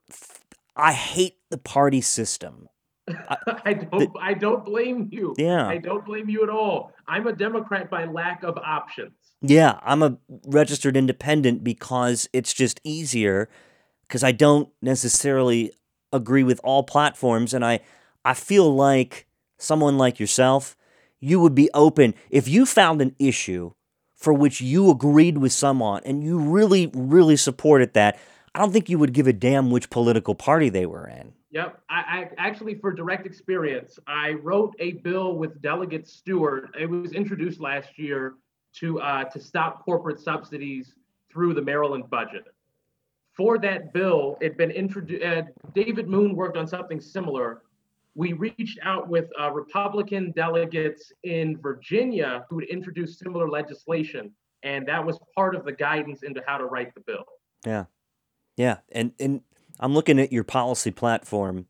[0.77, 2.69] I hate the party system.
[3.65, 5.35] I don't I don't blame you.
[5.39, 5.67] Yeah.
[5.67, 6.93] I don't blame you at all.
[7.07, 9.15] I'm a Democrat by lack of options.
[9.42, 13.49] Yeah, I'm a registered independent because it's just easier
[14.07, 15.72] because I don't necessarily
[16.12, 17.81] agree with all platforms and I
[18.25, 19.27] I feel like
[19.59, 20.77] someone like yourself,
[21.20, 23.72] you would be open if you found an issue
[24.14, 28.18] for which you agreed with someone and you really really supported that.
[28.55, 31.35] I don't think you would give a damn which political party they were in.
[31.51, 31.83] Yep.
[31.90, 36.75] I, I actually, for direct experience, I wrote a bill with Delegate Stewart.
[36.79, 38.35] It was introduced last year
[38.81, 40.95] to uh, to stop corporate subsidies
[41.31, 42.45] through the Maryland budget.
[43.35, 45.25] For that bill, it'd been introduced.
[45.25, 45.43] Uh,
[45.75, 47.62] David Moon worked on something similar.
[48.15, 54.87] We reached out with uh, Republican delegates in Virginia who had introduced similar legislation, and
[54.89, 57.25] that was part of the guidance into how to write the bill.
[57.67, 57.85] Yeah.
[58.57, 59.43] Yeah, and and
[59.79, 61.67] I'm looking at your policy platform,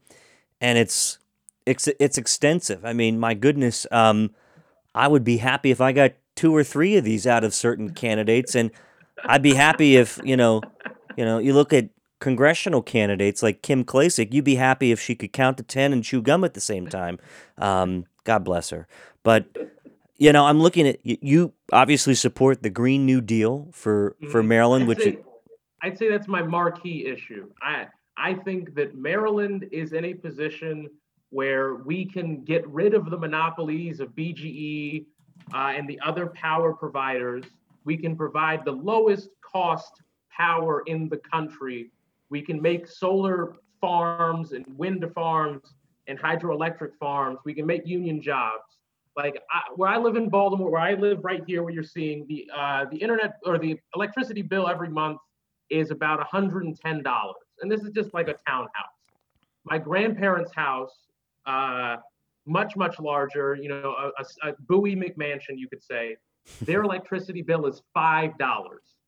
[0.61, 1.19] and it's
[1.67, 2.85] it's it's extensive.
[2.85, 4.35] I mean, my goodness, um,
[4.95, 7.91] I would be happy if I got two or three of these out of certain
[7.93, 8.71] candidates, and
[9.25, 10.61] I'd be happy if you know,
[11.17, 11.89] you know, you look at
[12.21, 14.33] congressional candidates like Kim Klacik.
[14.33, 16.87] You'd be happy if she could count to ten and chew gum at the same
[16.87, 17.19] time.
[17.59, 18.87] Um, God bless her,
[19.25, 19.47] but.
[20.19, 21.53] You know, I'm looking at you.
[21.75, 24.47] Obviously support the Green New Deal for for Mhm.
[24.47, 25.19] Maryland, I'd which say,
[25.83, 27.51] I'd say that's my marquee issue.
[27.61, 30.89] I I think that Maryland is in a position
[31.29, 35.05] where we can get rid of the monopolies of BGE
[35.55, 37.45] uh, and the other power providers.
[37.85, 41.91] We can provide the lowest cost power in the country.
[42.31, 45.75] We can make solar farms and wind farms
[46.09, 47.39] and hydroelectric farms.
[47.45, 48.65] We can make union jobs.
[49.17, 52.27] Like I, where I live in Baltimore, where I live right here, where you're seeing
[52.29, 55.19] the uh, the internet or the electricity bill every month
[55.71, 57.33] is about $110.
[57.61, 58.71] And this is just like a townhouse.
[59.65, 60.95] My grandparents' house,
[61.47, 61.97] uh,
[62.47, 66.17] much, much larger, you know, a, a, a Bowie McMansion, you could say,
[66.63, 68.33] their electricity bill is $5.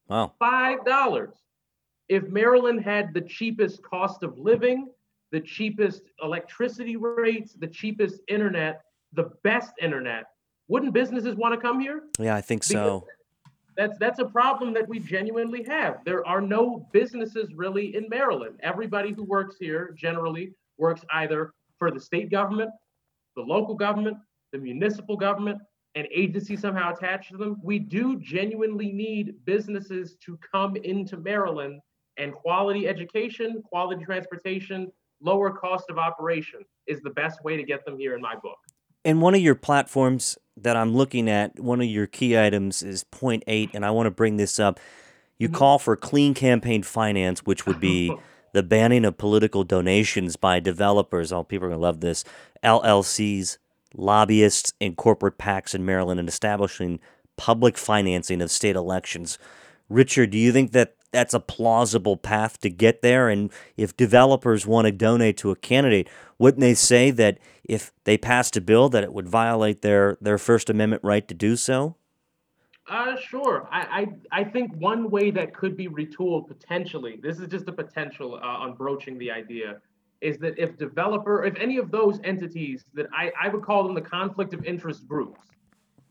[0.08, 1.28] wow, $5.
[2.08, 4.88] If Maryland had the cheapest cost of living,
[5.30, 10.24] the cheapest electricity rates, the cheapest internet, the best internet,
[10.68, 12.04] wouldn't businesses want to come here?
[12.18, 13.06] yeah, I think so.
[13.76, 16.04] That's that's a problem that we genuinely have.
[16.04, 18.58] There are no businesses really in Maryland.
[18.60, 22.70] Everybody who works here generally works either for the state government,
[23.38, 24.18] the local government,
[24.52, 25.58] the municipal government,
[25.94, 27.56] an agency somehow attached to them.
[27.62, 31.80] We do genuinely need businesses to come into Maryland
[32.16, 34.90] and quality education, quality transportation,
[35.22, 38.58] lower cost of operation is the best way to get them here in my book.
[39.04, 43.04] And one of your platforms that I'm looking at, one of your key items is
[43.04, 44.80] point eight, and I want to bring this up.
[45.38, 45.54] You Mhm.
[45.54, 48.10] call for clean campaign finance, which would be
[48.52, 51.32] the banning of political donations by developers.
[51.32, 52.24] Oh, people are going to love this.
[52.62, 53.58] LLCs,
[53.94, 57.00] lobbyists, and corporate PACs in Maryland, and establishing
[57.36, 59.38] public financing of state elections.
[59.88, 63.28] Richard, do you think that that's a plausible path to get there?
[63.28, 66.08] And if developers want to donate to a candidate,
[66.38, 70.38] wouldn't they say that if they passed a bill that it would violate their, their
[70.38, 71.96] First Amendment right to do so?
[72.88, 73.68] Uh, sure.
[73.70, 77.18] I, I I think one way that could be retooled potentially.
[77.22, 79.80] This is just a potential uh, on broaching the idea,
[80.22, 83.94] is that if developer, if any of those entities that I I would call them
[83.94, 85.40] the conflict of interest groups,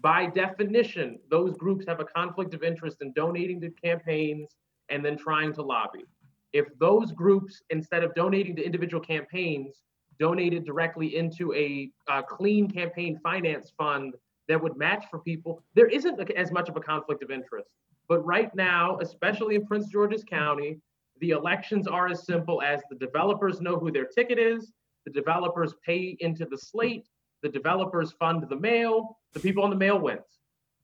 [0.01, 4.55] by definition, those groups have a conflict of interest in donating to campaigns
[4.89, 6.05] and then trying to lobby.
[6.53, 9.81] If those groups, instead of donating to individual campaigns,
[10.19, 14.13] donated directly into a uh, clean campaign finance fund
[14.47, 17.69] that would match for people, there isn't as much of a conflict of interest.
[18.07, 20.79] But right now, especially in Prince George's County,
[21.19, 24.71] the elections are as simple as the developers know who their ticket is,
[25.05, 27.07] the developers pay into the slate,
[27.43, 30.21] the developers fund the mail, the people on the mail wins.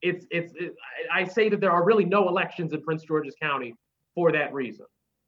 [0.01, 0.75] It's it's it,
[1.11, 3.73] I I say that there are really no elections in Prince George's County
[4.15, 4.85] for that reason.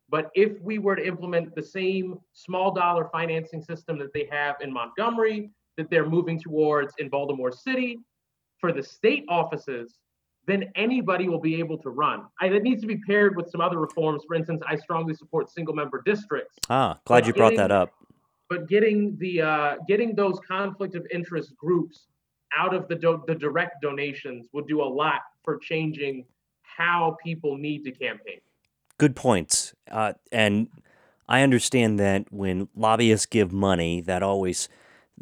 [0.09, 4.57] But if we were to implement the same small dollar financing system that they have
[4.61, 7.97] in Montgomery, that they're moving towards in Baltimore City,
[8.59, 9.95] for the state offices,
[10.47, 12.23] then anybody will be able to run.
[12.39, 14.23] I, it needs to be paired with some other reforms.
[14.27, 16.55] For instance, I strongly support single member districts.
[16.69, 17.93] Ah, glad But you brought getting- that up.
[18.47, 22.05] But getting the uh, getting those conflict of interest groups
[22.55, 26.25] out of the do- the direct donations would do a lot for changing
[26.61, 28.39] how people need to campaign.
[28.99, 29.73] Good points.
[29.89, 30.67] Uh, and
[31.27, 34.69] I understand that when lobbyists give money, that always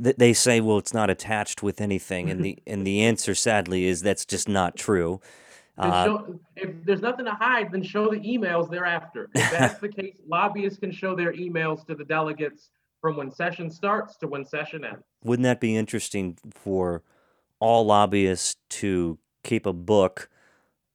[0.02, 3.86] th- they say, "Well, it's not attached with anything," and the and the answer, sadly,
[3.86, 5.20] is that's just not true.
[5.78, 9.30] Uh, show, if there's nothing to hide, then show the emails thereafter.
[9.36, 12.70] If that's the case, lobbyists can show their emails to the delegates
[13.02, 15.04] from when session starts to when session ends.
[15.24, 17.02] wouldn't that be interesting for
[17.60, 20.30] all lobbyists to keep a book,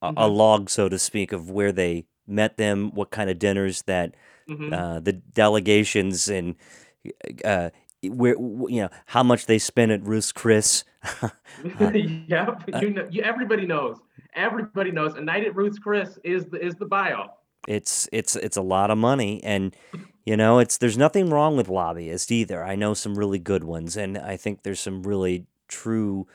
[0.00, 0.36] a, a Mhm.
[0.36, 4.14] log, so to speak, of where they met them, what kind of dinners that
[4.48, 4.72] Mhm.
[4.72, 6.54] uh, the delegations and
[7.44, 7.70] uh,
[8.02, 10.84] where you know how much they spend at Ruth's Chris.
[11.80, 13.98] Uh, yep, uh, you know, you, everybody knows.
[14.34, 15.14] Everybody knows.
[15.14, 17.30] A night at Ruth's Chris is the is the buyout.
[17.66, 19.74] it's it's it's a lot of money, and
[20.24, 22.62] you know it's there's nothing wrong with lobbyists either.
[22.62, 26.28] I know some really good ones, and I think there's some really true,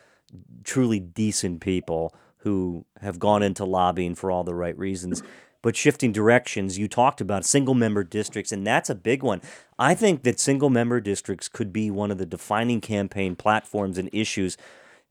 [0.63, 5.23] truly decent people who have gone into lobbying for all the right reasons.
[5.63, 9.41] But shifting directions, you talked about single member districts, and that's a big one.
[9.79, 14.09] I think that single member districts could be one of the defining campaign platforms and
[14.13, 14.57] issues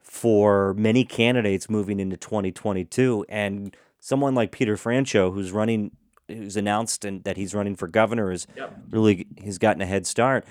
[0.01, 3.25] for many candidates moving into 2022.
[3.31, 5.91] And someone like Peter Franchot, who's running,
[6.29, 8.79] who's announced and that he's running for governor, is Yep.
[8.91, 10.45] really he's gotten a head start.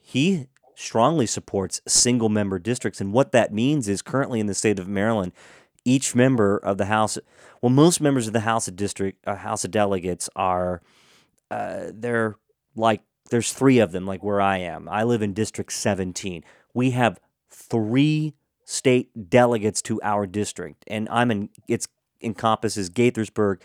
[0.00, 0.46] He
[0.76, 4.86] strongly supports single member districts, and what that means is currently in the state of
[4.86, 5.32] Maryland,
[5.84, 7.18] each member of the House,
[7.60, 10.82] well, most members of the House of District, uh, House of Delegates are,
[11.50, 12.36] uh, they're
[12.76, 14.88] like there's three of them, like where I am.
[14.88, 16.44] I live in District 17.
[16.74, 17.18] We have
[17.48, 21.48] three state delegates to our district, and I'm in.
[21.66, 21.88] It's
[22.20, 23.60] encompasses Gaithersburg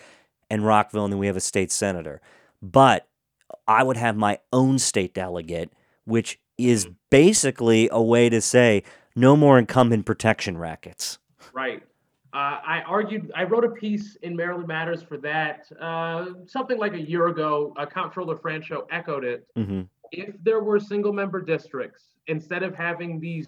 [0.49, 2.21] and Rockville, and then we have a state senator.
[2.61, 3.07] But
[3.67, 5.71] I would have my own state delegate,
[6.05, 8.83] which is basically a way to say
[9.15, 11.19] no more incumbent protection rackets.
[11.53, 11.83] Right.
[12.35, 16.93] Uh, I argued, I wrote a piece in Maryland Matters for that uh, something like
[16.93, 17.73] a year ago.
[17.77, 19.47] Uh, Comptroller Franchot echoed it.
[19.55, 23.47] hmm If there were single member districts, instead of having these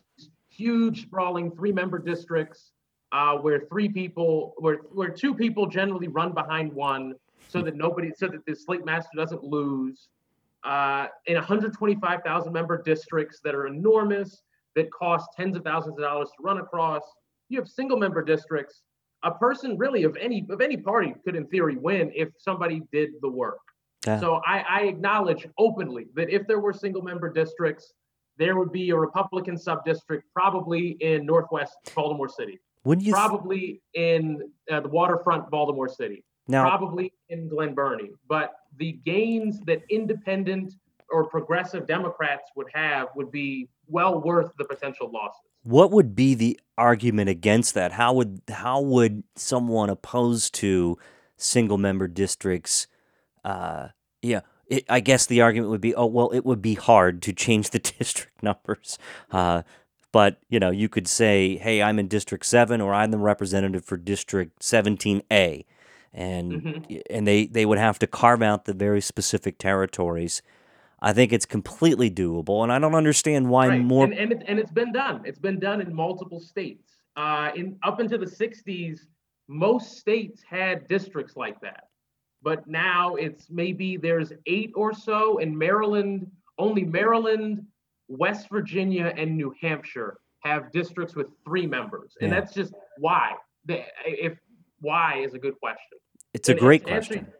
[0.49, 2.71] huge, sprawling three member districts
[3.11, 7.13] uh, where three people, where, where two people generally run behind one
[7.49, 10.07] so that nobody, so that the slate master doesn't lose,
[10.63, 14.43] uh, in 125,000 member districts that are enormous,
[14.75, 17.03] that cost tens of thousands of dollars to run across.
[17.49, 18.81] You have single member districts.
[19.23, 23.09] A person really of any of any party could, in theory, win if somebody did
[23.21, 23.59] the work.
[24.05, 24.19] Yeah.
[24.19, 27.93] So I, I acknowledge openly that if there were single member districts,
[28.37, 33.13] there would be a Republican sub-district probably in Northwest Baltimore City, Wouldn't you?
[33.13, 38.11] th- probably in uh, the waterfront Baltimore City, now, probably in Glen Burnie.
[38.29, 40.75] But the gains that independent
[41.09, 45.46] or progressive Democrats would have would be well worth the potential losses.
[45.67, 47.91] What would be the argument against that?
[47.93, 50.97] How would how would someone opposed to
[51.37, 52.87] single member districts?
[53.43, 53.89] Uh,
[54.21, 57.33] yeah, it, I guess the argument would be, oh well, it would be hard to
[57.33, 58.97] change the district numbers.
[59.31, 59.63] Uh,
[60.11, 63.83] but you know, you could say, hey, I'm in District Seven, or I'm the representative
[63.85, 65.65] for District 17A,
[66.13, 67.01] and Mhm.
[67.09, 70.41] and they they would have to carve out the very specific territories.
[71.01, 73.81] I think it's completely doable, and I don't understand why right.
[73.81, 74.05] more.
[74.05, 75.21] and and, it, and it's been done.
[75.25, 76.93] It's been done in multiple states.
[77.15, 79.01] Uh, in up into the 60s,
[79.47, 81.85] most states had districts like that.
[82.41, 86.29] But now it's maybe there's eight or so in Maryland.
[86.59, 87.65] Only Maryland,
[88.07, 92.39] West Virginia, and New Hampshire have districts with three members, and Yeah.
[92.39, 93.33] that's just why.
[94.05, 94.39] If
[94.79, 95.97] why is a good question.
[96.33, 97.33] It's a And great answer- question.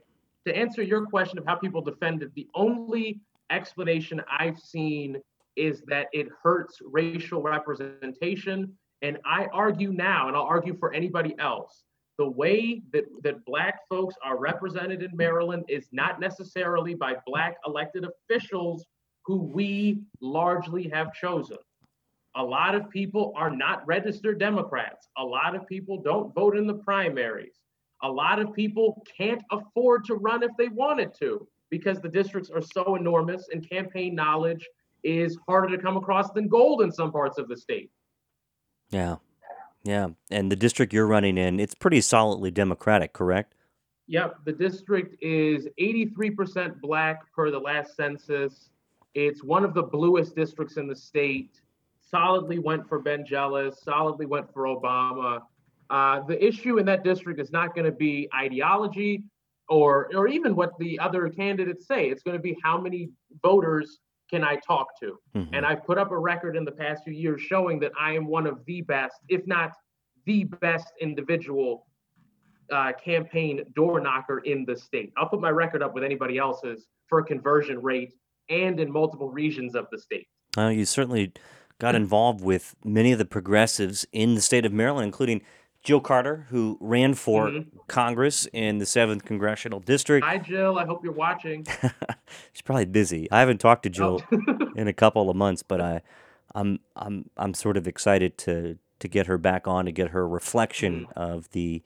[0.45, 3.19] to answer your question of how people defend it, the only
[3.49, 5.17] explanation I've seen
[5.55, 8.77] is that it hurts racial representation.
[9.01, 11.83] And I argue now, and I'll argue for anybody else,
[12.17, 17.57] the way that, that Black folks are represented in Maryland is not necessarily by Black
[17.65, 18.85] elected officials
[19.25, 21.57] who we largely have chosen.
[22.35, 25.07] A lot of people are not registered Democrats.
[25.17, 27.59] A lot of people don't vote in the primaries.
[28.03, 32.49] A lot of people can't afford to run if they wanted to because the districts
[32.49, 34.67] are so enormous and campaign knowledge
[35.03, 37.91] is harder to come across than gold in some parts of the state.
[38.89, 39.17] Yeah.
[39.83, 40.09] Yeah.
[40.31, 43.53] And the district you're running in, it's pretty solidly Democratic, correct?
[44.07, 48.69] Yep, the district is 83% black per the last census.
[49.13, 51.61] It's one of the bluest districts in the state.
[52.01, 55.41] Solidly went for Ben Jealous, solidly went for Obama.
[55.89, 59.23] Uh, the issue in that district is not going to be ideology
[59.69, 62.09] or or even what the other candidates say.
[62.09, 63.09] It's going to be how many
[63.41, 63.99] voters
[64.29, 65.17] can I talk to?
[65.35, 65.53] Mm-hmm.
[65.53, 68.27] And I've put up a record in the past few years showing that I am
[68.27, 69.71] one of the best, if not
[70.25, 71.85] the best individual
[72.71, 75.13] uh, campaign door knocker in the state.
[75.17, 78.11] I'll put my record up with anybody else's for conversion rate
[78.49, 80.27] and in multiple regions of the state.
[80.55, 81.31] Well, you certainly
[81.79, 85.41] got involved with many of the progressives in the state of Maryland, including
[85.87, 87.77] Jill Carter, who ran for mm-hmm.
[87.87, 90.25] Congress in the 7th Congressional District.
[90.25, 90.77] Hi, Jill.
[90.77, 91.65] I hope you're watching.
[92.51, 93.31] She's probably busy.
[93.31, 94.57] I haven't talked to Jill oh.
[94.75, 96.01] in a couple of months, but I,
[96.53, 100.27] I'm, I'm, I'm sort of excited to, to get her back on to get her
[100.27, 101.19] reflection mm-hmm.
[101.19, 101.81] of the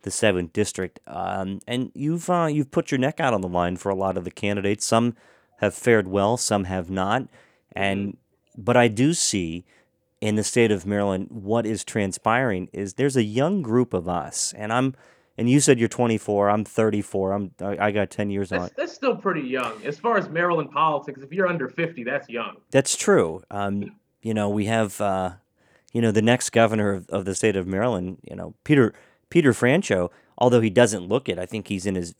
[0.00, 0.98] the seventh district.
[1.06, 4.16] Um, and you've uh, you've put your neck out on the line for a lot
[4.16, 4.84] of the candidates.
[4.86, 5.14] Some
[5.58, 7.28] have fared well, some have not.
[7.70, 8.16] And
[8.56, 9.64] but I do see
[10.22, 14.54] in the state of Maryland what is transpiring is there's a young group of us,
[14.56, 14.94] and I'm.
[15.38, 16.50] And you said you're 24.
[16.50, 17.32] I'm 34.
[17.32, 17.50] I'm.
[17.58, 18.70] I got 10 years that's, on.
[18.76, 21.22] That's still pretty young as far as Maryland politics.
[21.22, 22.58] If you're under 50, that's young.
[22.70, 23.42] That's true.
[23.50, 25.32] Um, you know, we have, uh,
[25.92, 28.18] you know, the next governor of, of the state of Maryland.
[28.22, 28.92] You know, Peter
[29.30, 32.14] Peter Franchot, although he doesn't look it, I think he's in his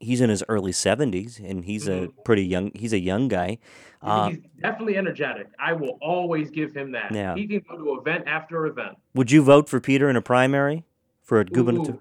[0.00, 2.04] he's in his early 70s and he's mm-hmm.
[2.04, 3.58] a pretty young he's a young guy.
[4.02, 5.48] Uh, he's definitely energetic.
[5.58, 7.12] I will always give him that.
[7.12, 7.34] Yeah.
[7.34, 8.96] he can go to event after event.
[9.14, 10.84] Would you vote for peter in a primary?
[11.22, 11.98] For a gubernator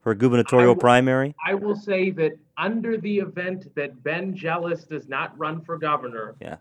[0.00, 1.34] for a gubernatorial I will, primary?
[1.44, 6.36] I will say that under the event that ben jealous does not run for governor
[6.40, 6.56] yeah.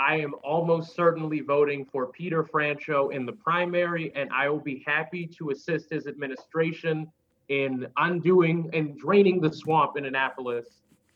[0.00, 4.82] I am almost certainly voting for Peter Franchot in the primary, and I will be
[4.86, 7.12] happy to assist his administration
[7.50, 10.66] in undoing and draining the swamp in Annapolis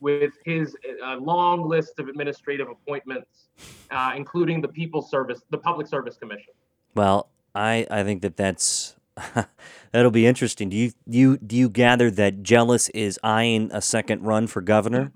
[0.01, 3.49] with his uh, long list of administrative appointments,
[3.91, 6.53] uh, including the People Service, the Public Service Commission.
[6.95, 8.97] Well, I, I think that that's
[9.93, 10.68] that'll be interesting.
[10.68, 15.12] Do you you do you gather that Jealous is eyeing a second run for governor?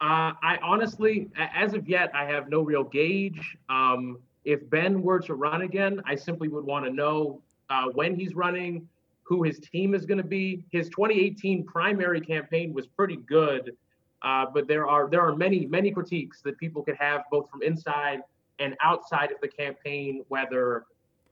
[0.00, 3.56] Uh, I honestly, as of yet, I have no real gauge.
[3.68, 7.40] Um, if Ben were to run again, I simply would want to know
[7.70, 8.88] uh, when he's running,
[9.32, 10.62] who his team is going to be.
[10.70, 13.74] His 2018 primary campaign was pretty good,
[14.20, 17.62] uh, but there are there are many many critiques that people could have both from
[17.62, 18.20] inside
[18.58, 20.22] and outside of the campaign.
[20.28, 20.84] Whether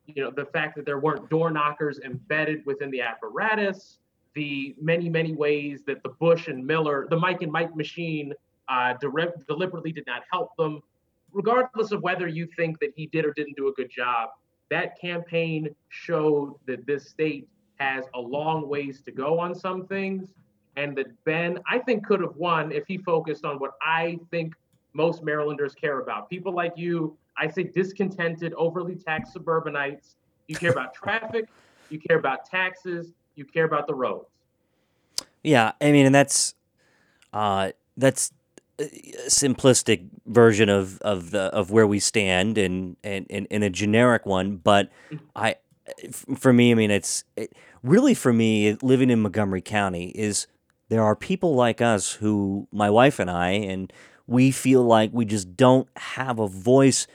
[0.06, 3.98] you know the fact that there weren't door knockers embedded within the apparatus,
[4.34, 8.32] the many many ways that the Busch and Miller, the Mike and Mike machine,
[8.70, 10.80] uh, deliberately did not help them.
[11.32, 14.30] Regardless of whether you think that he did or didn't do a good job,
[14.70, 17.46] that campaign showed that this state
[17.80, 20.28] has a long ways to go on some things,
[20.76, 24.54] and that Ben, I think, could have won if he focused on what I think
[24.92, 26.28] most Marylanders care about.
[26.28, 30.16] People like you, I say discontented, overly taxed suburbanites.
[30.46, 31.48] You care about traffic,
[31.88, 34.26] you care about taxes, you care about the roads.
[35.42, 36.54] Yeah, I mean, and that's
[37.32, 38.32] uh, that's
[38.78, 38.84] a
[39.28, 44.56] simplistic version of of the of where we stand and and and a generic one
[44.56, 44.90] but
[45.36, 45.54] i
[46.12, 50.46] for me i mean it's it, really for me, living in Montgomery County is
[50.88, 53.92] there are people like us who, my wife and I, and
[54.26, 57.06] we feel like we just don't have a voice.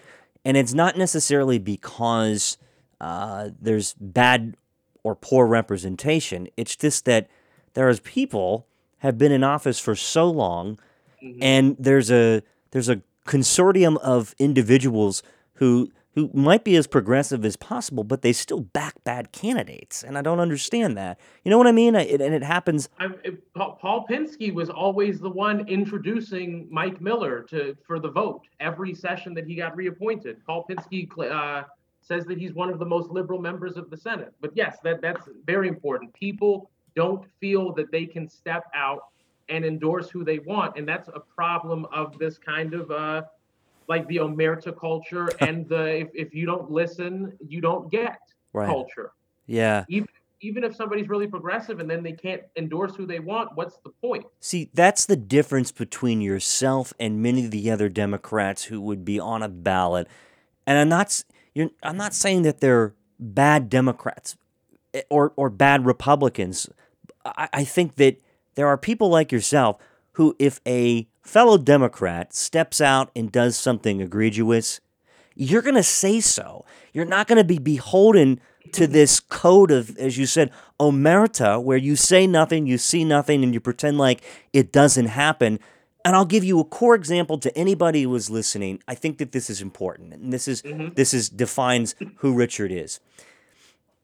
[0.43, 2.57] And it's not necessarily because
[3.01, 4.55] uh, there's bad
[5.03, 6.47] or poor representation.
[6.57, 7.29] It's just that
[7.73, 8.67] there is people
[8.99, 10.79] have been in office for so long,
[11.21, 11.39] mm-hmm.
[11.41, 15.21] and there's a there's a consortium of individuals
[15.55, 20.17] who who might be as progressive as possible, but they still back bad candidates, and
[20.17, 21.19] I don't understand that.
[21.43, 21.93] You know what I mean?
[21.93, 22.87] it, and it happens.
[22.99, 28.43] I, it, Paul Pinsky was always the one introducing Mike Miller to for the vote
[28.61, 30.37] every session that he got reappointed.
[30.45, 31.63] Paul Pinsky uh,
[32.01, 34.33] says that he's one of the most liberal members of the Senate.
[34.39, 36.13] But yes, that that's very important.
[36.13, 39.01] People don't feel that they can step out
[39.49, 42.89] and endorse who they want, and that's a problem of this kind of.
[42.89, 43.23] Uh,
[43.87, 48.19] like the omerta culture and the if, if you don't listen, you don't get
[48.53, 48.67] right.
[48.67, 49.11] culture.
[49.47, 49.85] Yeah.
[49.87, 50.07] Even
[50.41, 53.89] even if somebody's really progressive and then they can't endorse who they want, what's the
[53.89, 54.25] point?
[54.41, 59.19] See, that's the difference between yourself and many of the other Democrats who would be
[59.19, 60.07] on a ballot.
[60.67, 61.23] And I'm not
[61.53, 64.35] you're, I'm not saying that they're bad Democrats
[64.93, 66.69] eh, or or bad Republicans.
[67.25, 68.21] I, I think that
[68.55, 69.77] there are people like yourself
[70.13, 74.79] who, if a fellow Democrat steps out and does something egregious,
[75.35, 76.65] you're going to say so.
[76.93, 78.39] You're not going to be beholden
[78.71, 83.43] to this code of, as you said, omerta, where you say nothing, you see nothing,
[83.43, 84.23] and you pretend like
[84.53, 85.59] it doesn't happen.
[86.05, 88.81] And I'll give you a core example to anybody who is listening.
[88.87, 90.95] I think that this is important, and this is Mhm.
[90.95, 92.99] this is defines who Richard is.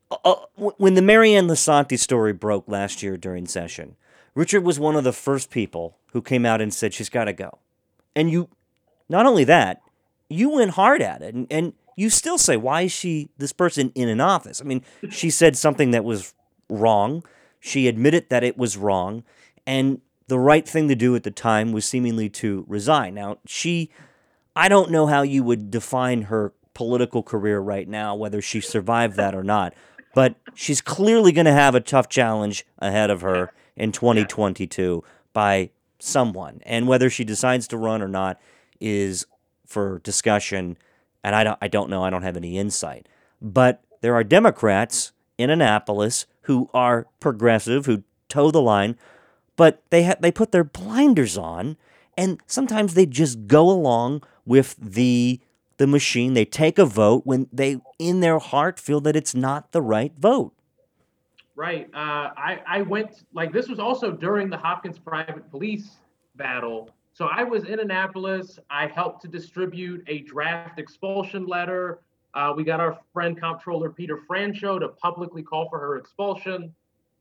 [0.10, 0.36] Uh, uh,
[0.78, 3.96] when the Marianne Lisanti story broke last year during session,
[4.34, 7.34] Richard was one of the first people who came out and said she's got to
[7.34, 7.60] go.
[8.16, 8.50] And you,
[9.10, 9.82] not only that,
[10.30, 13.92] you went hard at it, and, and you still say, why is she this person
[13.96, 14.62] in an office?
[14.62, 16.34] I mean, she said something that was
[16.70, 17.24] wrong.
[17.60, 19.24] She admitted that it was wrong,
[19.66, 23.14] and the right thing to do at the time was seemingly to resign.
[23.14, 23.92] Now, she,
[24.56, 29.18] I don't know how you would define her political career right now, whether she survived
[29.18, 29.74] that or not,
[30.16, 35.04] but she's clearly going to have a tough challenge ahead of her in 2022
[35.34, 35.70] by
[36.00, 36.62] someone.
[36.66, 38.40] And whether she decides to run or not
[38.80, 39.26] is
[39.66, 40.78] for discussion.
[41.24, 42.04] And I don't, I don't know.
[42.04, 43.08] I don't have any insight.
[43.42, 48.98] But there are Democrats in Annapolis who are progressive, who toe the line,
[49.56, 51.78] but they ha- they put their blinders on,
[52.18, 55.40] and sometimes they just go along with the
[55.78, 56.34] the machine.
[56.34, 60.14] They take a vote when they, in their heart, feel that it's not the right
[60.18, 60.54] vote.
[61.62, 61.88] Right.
[61.94, 65.98] Uh, I, I went, like, this was also during the Hopkins private police
[66.36, 66.90] battle.
[67.14, 68.58] So I was in Annapolis.
[68.72, 72.00] I helped to distribute a draft expulsion letter.
[72.34, 76.74] Uh, we got our friend Comptroller Peter Franchot to publicly call for her expulsion.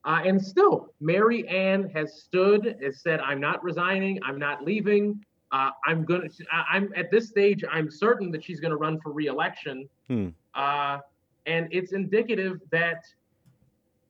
[0.07, 5.22] Uh, and still, Mary Ann has stood, and said, I'm not resigning, I'm not leaving.
[5.53, 6.28] Uh, I'm gonna.
[6.51, 7.62] I- I'm at this stage.
[7.70, 9.86] I'm certain that she's gonna run for reelection.
[10.09, 10.28] Hmm.
[10.55, 11.01] Uh,
[11.45, 13.05] and it's indicative that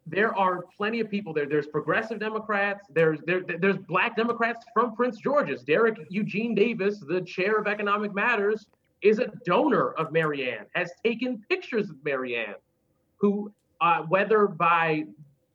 [0.06, 1.46] there are plenty of people there.
[1.46, 2.86] There's progressive Democrats.
[2.92, 5.62] There's there, there's black Democrats from Prince George's.
[5.62, 8.66] Dereck Eugene Davis, the chair of Economic Matters,
[9.02, 10.66] is a donor of Marianne.
[10.74, 12.54] Has taken pictures of Marianne,
[13.18, 15.04] who, uh, whether by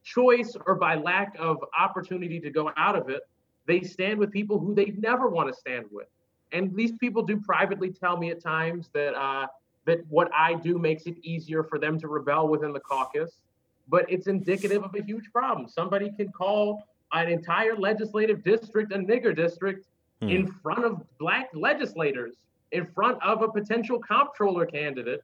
[0.03, 3.23] choice or by lack of opportunity to go out of it,
[3.65, 6.07] they stand with people who they never want to stand with.
[6.51, 9.47] And these people do privately tell me at times that uh,
[9.85, 13.39] that what I do makes it easier for them to rebel within the caucus.
[13.87, 15.67] But it's indicative of a huge problem.
[15.67, 19.85] Somebody can call an entire legislative district a nigger district
[20.21, 20.29] Hmm.
[20.29, 22.35] in front of black legislators,
[22.71, 25.21] in front of a potential comptroller candidate,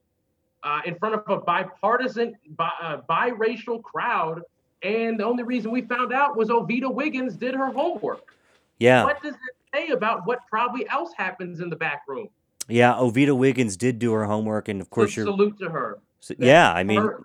[0.63, 4.43] uh, in front of a bipartisan, bi- uh, biracial crowd.
[4.83, 8.35] And the only reason we found out was Ovetta Wiggins did her homework.
[8.79, 9.39] Yeah, What does it
[9.73, 12.27] say about what probably else happens in the back room?
[12.67, 12.93] yeah.
[12.95, 15.27] Ovetta Wiggins did do her homework, and of course, So you're.
[15.31, 15.99] salute to her.
[16.19, 17.23] so- yeah, I mean, Her-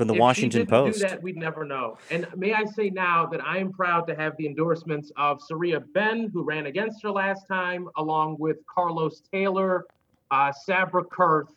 [0.00, 1.00] from the if Washington Post.
[1.00, 1.98] Do that, we'd never know.
[2.10, 5.84] And may I say now that I am proud to have the endorsements of Sarahia
[5.92, 9.84] Benn, who ran against her last time, along with Carlos Taylor,
[10.30, 11.50] uh, Sabra Kurth,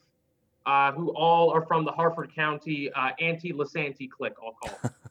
[0.65, 4.79] uh, who all are from the Harford County uh, anti-Lisanti clique, I'll call.
[4.83, 4.91] it.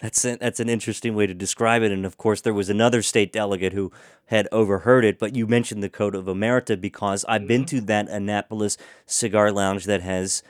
[0.00, 1.92] That's an, that's an interesting way to describe it.
[1.92, 3.92] And of course, there was another state delegate who
[4.26, 5.18] had overheard it.
[5.18, 9.84] But you mentioned the Code of Emerita because I've been to that Annapolis cigar lounge
[9.84, 10.42] that has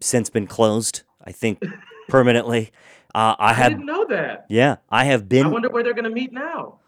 [0.00, 1.62] since been closed, I think,
[2.08, 2.70] permanently.
[3.14, 4.46] Uh, I I didn't know that.
[4.48, 5.44] yeah, I have been.
[5.44, 6.78] I wonder where they're going to meet now.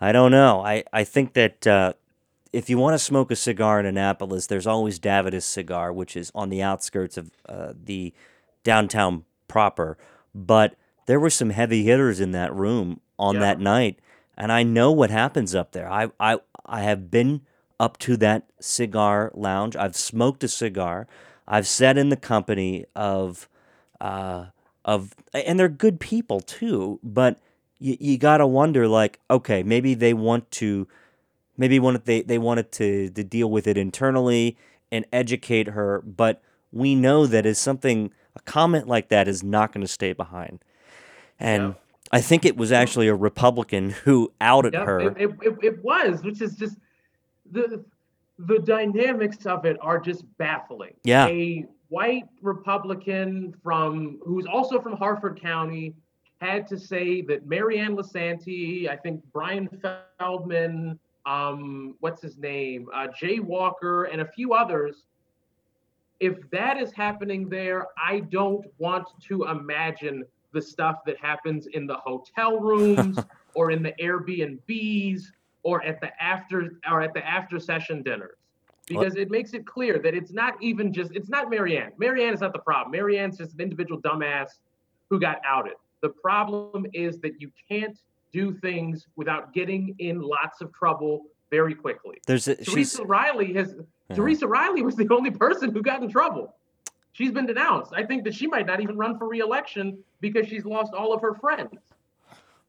[0.00, 0.64] I don't know.
[0.64, 1.94] I, I think that uh,
[2.52, 6.30] if you want to smoke a cigar in Annapolis, there's always Davidas Cigar, which is
[6.36, 8.14] on the outskirts of uh, the
[8.62, 9.98] downtown proper.
[10.32, 13.40] But there were some heavy hitters in that room on Yeah.
[13.40, 13.98] that night,
[14.38, 15.90] and I know what happens up there.
[15.90, 17.40] I, I I have been
[17.80, 19.74] up to that cigar lounge.
[19.74, 21.08] I've smoked a cigar.
[21.48, 23.48] I've sat in the company of
[24.00, 24.46] uh,
[24.84, 27.38] of and they're good people too, but
[27.78, 30.86] you, you gotta wonder like okay maybe they want to
[31.58, 34.56] maybe want they, they wanted to, to deal with it internally
[34.90, 36.40] and educate her but
[36.72, 40.60] we know that is something a comment like that is not going to stay behind
[41.38, 41.72] and Yeah.
[42.12, 45.84] i think it was actually a republican who outed Yep, her It, it, it, it
[45.84, 46.76] was, which is just
[47.50, 47.84] the
[48.38, 50.94] the dynamics of it are just baffling.
[51.04, 51.26] Yeah.
[51.26, 51.66] A
[51.96, 55.94] white Republican from who's also from Harford County
[56.42, 59.66] had to say that Marianne Lisanti, I think Brian
[60.18, 65.06] Feldman, um, what's his name, uh, Jay Walker, and a few others.
[66.20, 70.22] If that is happening there, I don't want to imagine
[70.52, 73.18] the stuff that happens in the hotel rooms
[73.54, 75.22] or in the Airbnbs
[75.62, 78.36] or at the after or at the after session dinners.
[78.86, 81.92] Because it makes it clear that it's not even just it's not Marianne.
[81.98, 82.92] Marianne is not the problem.
[82.92, 84.50] Marianne's just an individual dumbass
[85.10, 85.74] who got outed.
[86.02, 87.98] The problem is that you can't
[88.32, 92.18] do things without getting in lots of trouble very quickly.
[92.26, 93.74] there's a, Teresa Reilly has
[94.10, 94.16] Yeah.
[94.16, 96.54] Teresa Reilly was the only person who got in trouble.
[97.12, 97.92] she's been denounced.
[97.94, 101.20] I think that she might not even run for reelection because she's lost all of
[101.22, 101.78] her friends.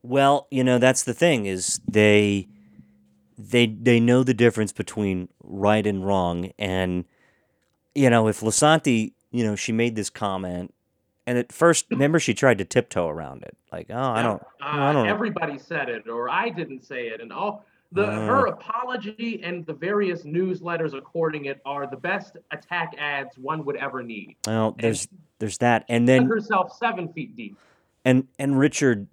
[0.03, 2.47] Well, you know, that's the thing is they
[3.37, 7.05] they they know the difference between right and wrong and
[7.95, 10.73] you know, if Lisanti, you know, she made this comment
[11.25, 13.57] and at first remember she tried to tiptoe around it.
[13.71, 17.21] Like, "Oh, I don't Uh, I don't everybody said it, or I didn't say it,
[17.21, 18.51] and all the her Uh.
[18.51, 24.03] apology and the various newsletters according it are the best attack ads one would ever
[24.03, 24.35] need.
[24.45, 25.07] well, there's she
[25.39, 27.55] there's that and then herself seven feet deep.
[28.05, 29.07] and and Richard,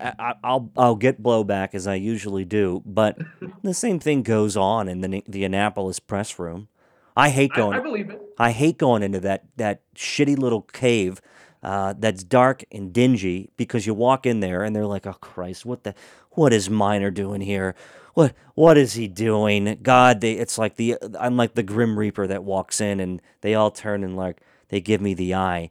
[0.00, 3.18] I, I- I'll I'll get blowback as I usually do, but
[3.62, 6.68] the same thing goes on in the the Annapolis press room.
[7.16, 7.76] I hate I, going.
[7.76, 8.22] I believe it.
[8.38, 11.20] I hate going into that that shitty little cave
[11.62, 15.66] uh, that's dark and dingy because you walk in there and they're like, "Oh Christ,
[15.66, 15.94] what the
[16.32, 17.74] what is Miner doing here?
[18.14, 19.78] What what is he doing?
[19.82, 23.54] God, they it's like the I'm like the Grim Reaper that walks in and they
[23.54, 25.68] all turn and like they give me the eye,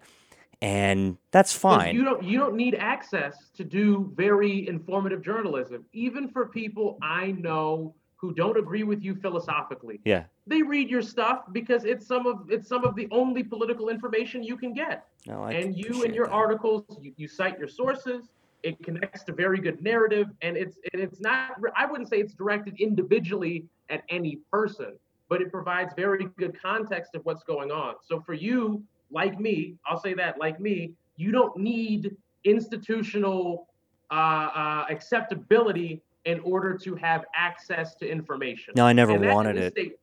[0.61, 1.95] and that's fine.
[1.95, 5.85] You don't you don't need access to do very informative journalism.
[5.93, 11.01] Even for people I know who don't agree with you philosophically, yeah, they read your
[11.01, 15.05] stuff because it's some of it's some of the only political information you can get.
[15.25, 16.33] no, I and you in your that.
[16.33, 18.29] articles you, you cite your sources
[18.63, 22.33] it connects to very good narrative and it's and it's not i wouldn't say it's
[22.33, 24.97] directed individually at any person
[25.29, 29.75] but it provides very good context of what's going on so for you like me
[29.87, 33.67] i'll say that like me you don't need institutional
[34.11, 39.55] uh, uh, acceptability in order to have access to information No, I never And wanted
[39.57, 39.73] the it.
[39.73, 39.95] state-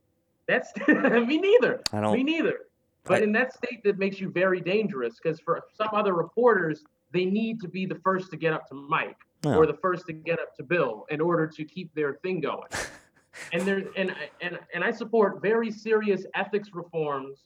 [0.46, 2.12] that's me neither I don't.
[2.14, 2.58] Me neither.
[3.04, 6.84] But I- in that state, that makes you very dangerous because for some other reporters,
[7.12, 9.58] they need to be the first to get up to Mike No.
[9.58, 12.68] or the first to get up to Bill in order to keep their thing going.
[13.52, 17.44] and there, and and and I support very serious ethics reforms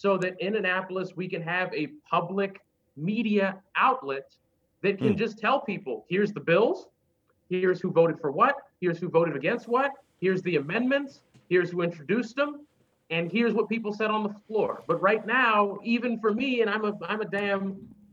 [0.00, 2.62] so that in Annapolis we can have a public
[2.96, 4.34] media outlet
[4.80, 5.16] that can Hmm.
[5.24, 6.88] just tell people, here's the bills,
[7.50, 11.20] here's who voted for what, here's who voted against what, here's the amendments,
[11.50, 12.66] here's who introduced them,
[13.10, 14.82] and here's what people said on the floor.
[14.86, 17.62] But right now, even for me, and I'm a I'm a damn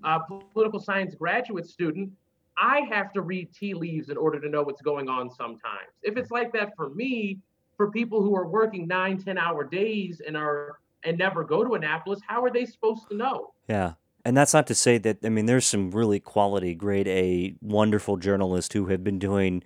[0.03, 0.19] uh,
[0.53, 2.11] political science graduate student,
[2.57, 5.91] I have to read tea leaves in order to know what's going on sometimes.
[6.03, 7.39] If it's like that for me,
[7.77, 11.73] for people who are working nine, 10 hour days and are and never go to
[11.75, 13.53] Annapolis, how are they supposed to know?
[13.67, 13.93] Yeah.
[14.25, 18.17] And that's not to say that, I mean, there's some really quality, grade A, wonderful
[18.17, 19.63] journalists who have been doing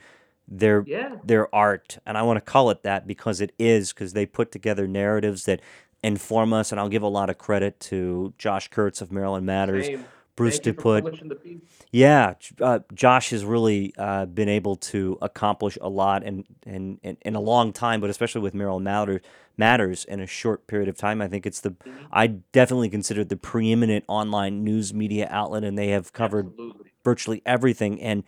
[0.48, 1.16] their Yeah.
[1.24, 1.98] their art.
[2.06, 5.46] And I want to call it that because it is, because they put together narratives
[5.46, 5.62] that
[6.04, 6.72] inform us.
[6.72, 10.06] And I'll give a lot of credit to Josh Kurtz of Maryland Matters, Same.
[10.36, 11.04] Bruce Thank you for DePuyt.
[11.04, 11.62] publishing the piece.
[11.92, 17.36] Yeah, uh, Josh has really uh, been able to accomplish a lot in, in, in,
[17.36, 19.22] a long time, but especially with Maryland Matters,
[19.58, 21.22] matters in a short period of time.
[21.22, 21.76] I think it's the,
[22.12, 26.92] I definitely consider it the preeminent online news media outlet, and they have covered Absolutely.
[27.04, 28.02] virtually everything.
[28.02, 28.24] And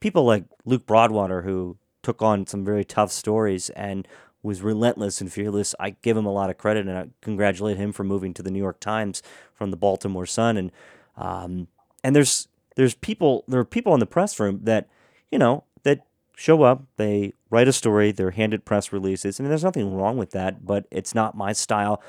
[0.00, 4.06] people like Luke Broadwater, who took on some very tough stories and
[4.42, 7.92] was relentless and fearless, I give him a lot of credit, and I congratulate him
[7.92, 9.22] for moving to the New York Times
[9.54, 10.56] from the Baltimore Sun.
[10.56, 10.70] And
[11.16, 11.68] um,
[12.04, 14.88] and there's there's people there are people in the press room that
[15.30, 16.06] you know that
[16.36, 20.30] show up they write a story they're handed press releases and there's nothing wrong with
[20.30, 22.02] that but it's not my style.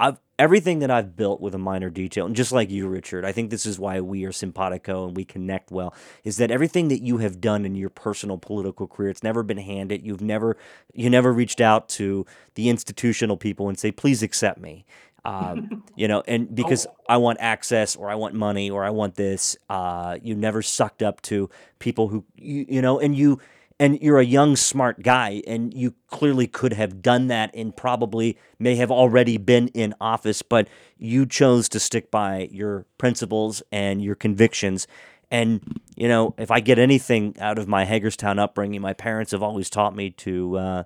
[0.00, 3.32] I've everything that I've built with a Miner Detail and just like you Richard I
[3.32, 5.94] think this is why we are simpatico and we connect well
[6.24, 9.58] is that everything that you have done in your personal political career it's never been
[9.58, 10.04] handed.
[10.04, 10.56] You've never
[10.94, 14.84] you never reached out to the institutional people and say please accept me
[15.24, 16.94] um, you know and because Oh.
[17.08, 19.56] I want access or I want money or I want this.
[19.68, 23.38] Uh, you never sucked up to people who you, you know, and you
[23.78, 28.38] and you're a young smart guy and you clearly could have done that and probably
[28.58, 30.68] may have already been in office, but
[30.98, 34.86] you chose to stick by your principles and your convictions.
[35.30, 39.42] And you know, if I get anything out of my Hagerstown upbringing, my parents have
[39.42, 40.82] always taught me to uh,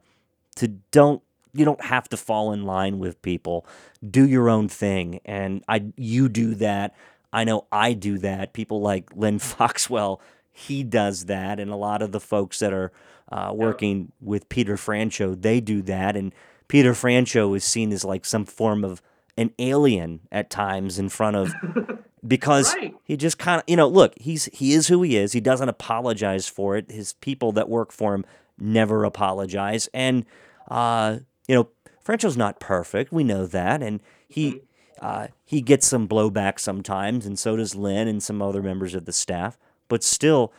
[0.57, 1.23] to don't
[1.57, 3.67] you don't have to fall in line with people.
[4.09, 5.21] Do your own thing.
[5.25, 6.95] And i you do that.
[7.33, 8.53] I know i do that.
[8.53, 10.21] People like len foxwell
[10.53, 11.61] he does that.
[11.61, 12.91] And a lot of the folks that are
[13.31, 16.17] uh, working with peter franchot they do that.
[16.17, 16.33] And
[16.69, 19.03] peter franchot is seen as like some form of
[19.37, 21.53] an alien at times in front of
[22.27, 22.95] because Right.
[23.05, 25.33] he just kind of you know look he's he is who he is.
[25.33, 26.91] He doesn't apologize for it.
[26.91, 28.25] His people that work for him
[28.59, 29.89] never apologize.
[29.93, 30.25] And
[30.71, 31.19] uh
[31.49, 31.69] you know
[32.01, 34.61] Franchot's not perfect we know that and he
[35.01, 39.05] uh he gets some blowback sometimes and so does Len and some other members of
[39.05, 40.53] the staff but still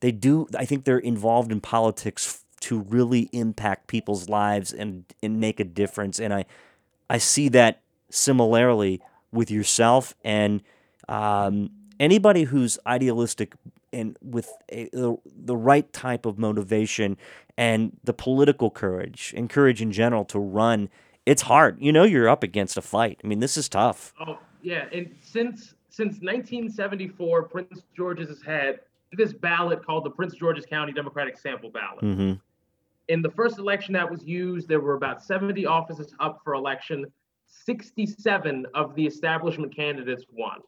[0.00, 5.40] they do i think they're involved in politics to really impact people's lives and and
[5.40, 6.44] make a difference and i
[7.08, 7.80] i see that
[8.10, 9.00] similarly
[9.32, 10.62] with yourself and
[11.08, 11.70] um,
[12.00, 13.54] anybody who's idealistic
[13.92, 17.16] and with a, the, the right type of motivation
[17.56, 20.88] and the political courage and courage in general to run.
[21.26, 21.76] It's hard.
[21.80, 23.20] You know, you're up against a fight.
[23.22, 24.14] I mean, this is tough.
[24.20, 28.80] Oh yeah, and since since 1974, Prince George's has had
[29.12, 32.04] this ballot called the Prince George's County Democratic Sample Ballot.
[32.04, 32.32] Mm-hmm.
[33.08, 37.06] In the first election that was used, there were about 70 offices up for election.
[37.46, 40.60] 67 of the establishment candidates won.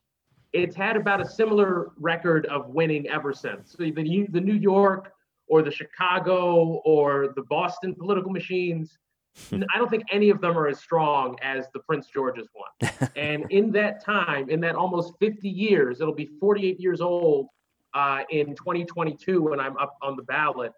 [0.53, 3.73] It's had about a similar record of winning ever since.
[3.73, 5.13] So the, the New York
[5.49, 8.99] or the Chicago or the Boston political machines,
[9.53, 12.93] I don't think any of them are as strong as the Prince George's one.
[13.17, 17.47] and in that time, in that almost 50 years, it'll be 48 years old
[17.95, 20.73] uh, in 2022 when I'm up on the ballot.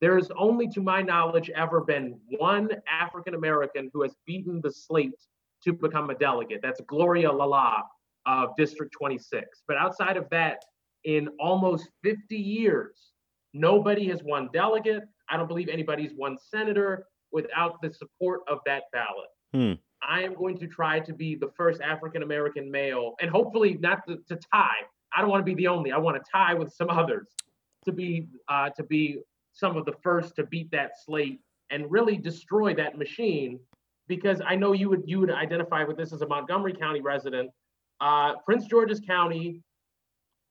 [0.00, 5.20] There's only, to my knowledge, ever been one African American who has beaten the slate
[5.64, 6.60] to become a delegate.
[6.62, 7.82] That's Gloria Lawlah
[8.28, 9.62] of District 26.
[9.66, 10.62] But outside of that,
[11.04, 13.12] in almost 50 years,
[13.54, 15.02] nobody has won delegate.
[15.30, 19.30] I don't believe anybody's won senator without the support of that ballot.
[19.52, 19.72] Hmm.
[20.06, 24.06] I am going to try to be the first African American male, and hopefully not
[24.06, 24.82] to, to, tie.
[25.16, 25.90] I don't want to be the only.
[25.90, 27.28] I want to tie with some others
[27.84, 29.20] to be uh, to be
[29.54, 33.58] some of the first to beat that slate and really destroy that machine
[34.06, 37.50] because I know you would you would identify with this as a Montgomery County resident.
[38.00, 39.62] Uh, Prince George's County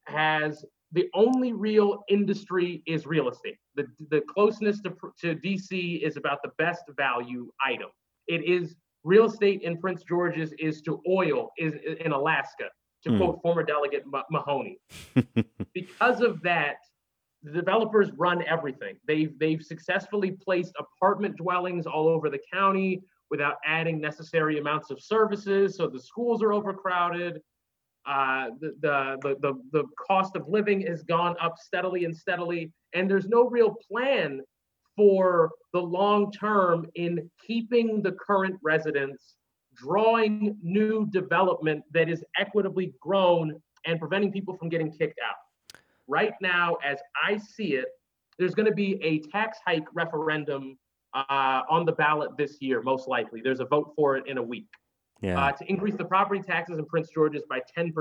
[0.05, 3.57] has the only real industry is real estate.
[3.75, 7.89] The the closeness to, to DC is about the best value item.
[8.27, 12.65] It is real estate in Prince George's is to oil is in Alaska,
[13.03, 13.17] to mm.
[13.17, 14.79] quote former delegate Mahoney.
[15.73, 16.77] because of that,
[17.43, 18.95] the developers run everything.
[19.07, 25.01] They've they've successfully placed apartment dwellings all over the county without adding necessary amounts of
[25.01, 25.75] services.
[25.75, 27.41] So the schools are overcrowded.
[28.05, 28.73] Uh, the,
[29.21, 32.71] the, the, the cost of living has gone up steadily and steadily.
[32.93, 34.41] And there's no real plan
[34.95, 39.36] for the long term in keeping the current residents,
[39.75, 45.36] drawing new development that is equitably grown and preventing people from getting kicked out.
[46.07, 47.88] Right now, as I see it,
[48.39, 50.78] there's going to be a tax hike referendum
[51.30, 53.41] uh, on the ballot this year, most likely.
[53.41, 54.70] There's a vote for it in a week
[55.22, 55.39] yeah.
[55.39, 57.93] uh, to increase the property taxes in Prince George's by 10%.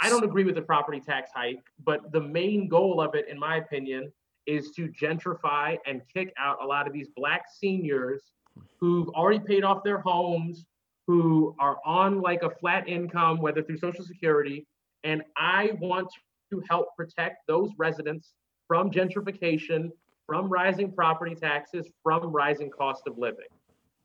[0.00, 3.38] I don't agree with the property tax hike, but the main goal of it, in
[3.38, 4.12] my opinion,
[4.46, 8.32] is to gentrify and kick out a lot of these black seniors
[8.80, 10.66] who've already paid off their homes,
[11.06, 14.66] who are on like a flat income, whether through Social Security.
[15.04, 16.08] And I want
[16.52, 18.34] to help protect those residents
[18.66, 19.90] from gentrification
[20.28, 23.46] from rising property taxes, from rising cost of living.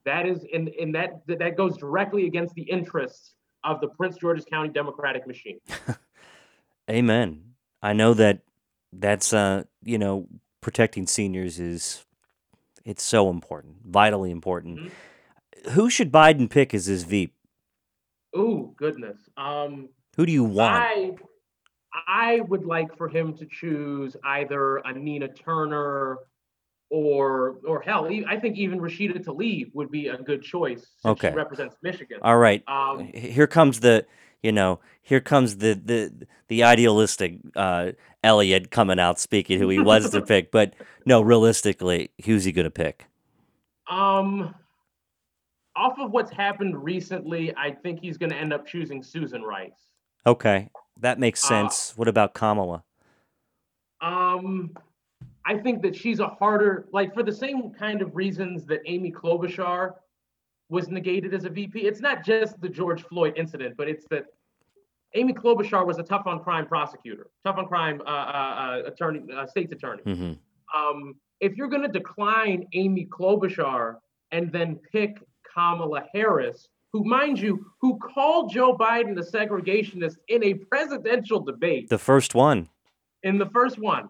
[0.05, 4.45] That is, and, in that that goes directly against the interests of the Prince George's
[4.45, 5.59] County Democratic machine.
[6.89, 7.43] Amen.
[7.81, 8.39] I know that
[8.91, 10.27] that's uh, you know,
[10.61, 12.05] protecting seniors is
[12.85, 14.79] it's so important, vitally important.
[14.79, 15.71] Mm-hmm.
[15.71, 17.33] Who should Biden pick as his VP?
[18.33, 19.17] Oh goodness.
[19.37, 20.83] Um, Who do you want?
[20.83, 21.11] I
[22.07, 26.19] I would like for him to choose either a Nina Turner
[26.89, 30.85] or or hell, I think even Rashida Tlaib would be a good choice.
[31.03, 32.19] okay, she represents Michigan.
[32.21, 34.05] All right, um, here comes the
[34.43, 39.79] you know here comes the the the idealistic uh, Elliot coming out speaking who he
[39.79, 40.75] was to pick, but
[41.05, 43.07] no, realistically, who's he going to pick?
[43.89, 44.53] Um,
[45.75, 49.89] off of what's happened recently, I think he's going to end up choosing Susan Rice.
[50.27, 50.69] Okay,
[50.99, 51.91] that makes uh, sense.
[51.91, 52.83] Uh, what about Kamala?
[54.01, 54.71] Um,
[55.45, 59.11] I think that she's a harder, like for the same kind of reasons that Amy
[59.11, 59.93] Klobuchar
[60.69, 61.81] was negated as a VP.
[61.81, 64.25] It's not just the George Floyd incident, but it's that
[65.15, 69.21] Amy Klobuchar was a tough on crime prosecutor, tough on crime uh, uh, uh attorney,
[69.33, 70.01] uh, state's attorney.
[70.03, 70.79] Mm-hmm.
[70.79, 73.97] Um, if you're going to decline Amy Klobuchar
[74.31, 75.17] and then pick
[75.53, 81.89] Kamala Harris, who, mind you, who called Joe Biden a segregationist in a presidential debate.
[81.89, 82.69] The first one.
[83.23, 84.09] In the first one.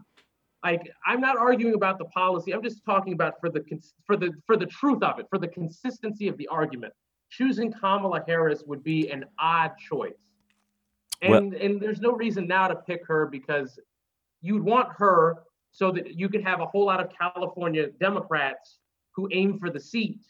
[0.64, 2.54] Like I'm not arguing about the policy.
[2.54, 3.64] I'm just talking about for the
[4.06, 6.94] for the for the truth of it, for the consistency of the argument.
[7.30, 10.14] Choosing Kamala Harris would be an odd choice.
[11.22, 13.78] And well, and there's no reason now to pick her because
[14.42, 18.80] you'd want her so that you could have a whole lot of California Democrats
[19.16, 20.22] who aim for the seat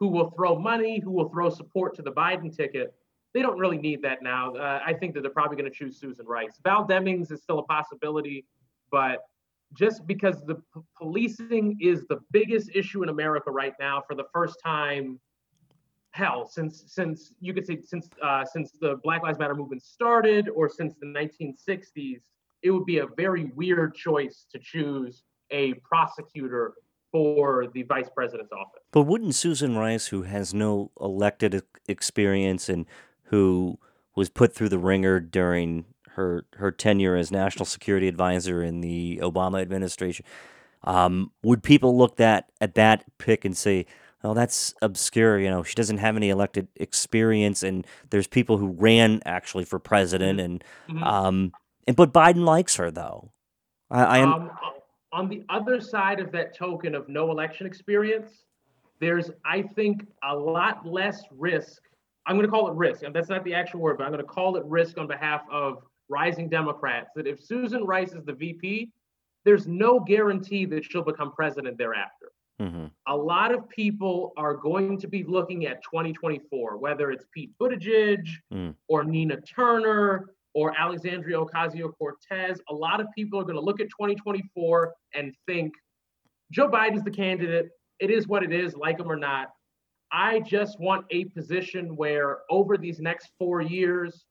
[0.00, 2.94] who will throw money, who will throw support to the Biden ticket.
[3.34, 4.54] They don't really need that now.
[4.54, 6.58] Uh, I think that they're probably going to choose Susan Rice.
[6.64, 8.46] Val Demings is still a possibility,
[8.90, 9.18] but
[9.74, 14.24] just because the p- policing is the biggest issue in America right now for the
[14.32, 15.20] first time
[16.12, 20.48] hell since since you could say since uh, since the Black Lives Matter movement started
[20.48, 22.22] or since the 1960s,
[22.62, 25.22] it would be a very weird choice to choose
[25.52, 26.74] a prosecutor
[27.12, 28.82] for the vice president's office.
[28.92, 32.86] But wouldn't Susan Rice, who has no elected experience and
[33.24, 33.78] who
[34.16, 39.20] was put through the ringer during her her tenure as national security advisor in the
[39.22, 40.24] Obama administration,
[40.84, 43.86] um, would people look that at that pick and say,
[44.24, 45.38] "Oh, that's obscure"?
[45.38, 49.78] You know, she doesn't have any elected experience, and there's people who ran actually for
[49.78, 50.44] president, mm-hmm.
[50.44, 51.04] and mm-hmm.
[51.04, 51.52] um,
[51.86, 53.32] and but Biden likes her though.
[53.90, 54.32] I, I am.
[54.32, 54.50] Um,
[55.12, 58.44] on the other side of that token of no election experience,
[59.00, 61.82] there's, I think, a lot less risk.
[62.26, 64.24] I'm going to call it risk, and that's not the actual word, but I'm going
[64.24, 67.10] to call it risk on behalf of rising Democrats.
[67.16, 68.90] That if Susan Rice is the VP,
[69.44, 72.32] there's no guarantee that she'll become president thereafter.
[72.60, 72.86] Mm-hmm.
[73.06, 78.28] A lot of people are going to be looking at 2024, whether it's Pete Buttigieg
[78.52, 78.74] mm.
[78.86, 83.80] or Nina Turner or Alexandria Ocasio Cortez, a lot of people are going to look
[83.80, 85.72] at 2024 and think
[86.50, 87.70] Joe Biden's the candidate.
[88.00, 89.48] It is what it is, like him or not.
[90.12, 94.24] I just want a position where over these next four years,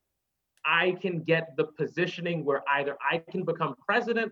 [0.66, 4.32] I can get the positioning where either I can become president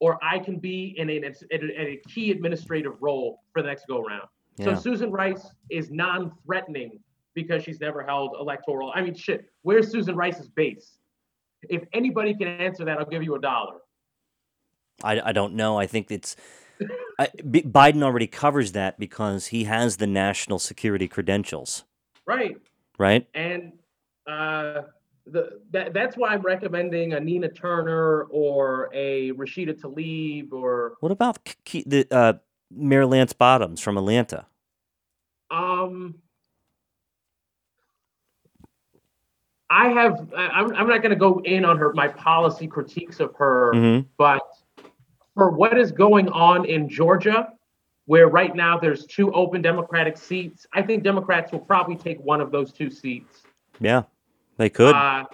[0.00, 4.02] or I can be in a, in a key administrative role for the next go
[4.02, 4.28] round.
[4.56, 4.74] Yeah.
[4.74, 6.98] So Susan Rice is non threatening
[7.34, 8.90] because she's never held electoral.
[8.94, 10.95] I mean, shit, where's Susan Rice's base?
[11.68, 13.76] If anybody can answer that, I'll give you a dollar.
[15.02, 15.78] I, I don't know.
[15.78, 16.36] I think it's
[17.18, 21.84] I, B- Biden already covers that because he has the national security credentials.
[22.26, 22.56] Right.
[22.98, 23.26] Right.
[23.34, 23.72] And
[24.26, 24.82] uh,
[25.26, 30.94] the that, that's why I'm recommending a Nina Turner or a Rashida Tlaib or.
[31.00, 31.38] What about
[31.86, 32.34] the uh,
[32.70, 34.46] Mayor Lance Bottoms from Atlanta?
[35.50, 36.16] Um,
[39.68, 40.28] I have.
[40.36, 44.06] I'm, I'm not going to go in on her my policy critiques of her, mm-hmm.
[44.16, 44.42] but
[45.34, 47.52] for what is going on in Georgia,
[48.06, 52.40] where right now there's two open Democratic seats, I think Democrats will probably take one
[52.40, 53.42] of those two seats.
[53.80, 54.04] Yeah,
[54.56, 54.94] they could.
[54.94, 55.24] Uh,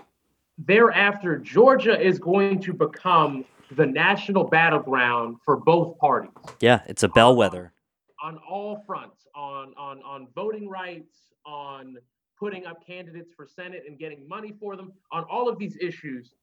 [0.59, 3.45] thereafter, Georgia is going to become
[3.77, 6.31] the national battleground for both parties.
[6.61, 7.73] Yeah, it's a bellwether.
[8.23, 11.97] On, on all fronts, on on on voting rights, on
[12.43, 14.93] putting up candidates for Senate and getting money for them.
[15.13, 16.35] On all of these issues,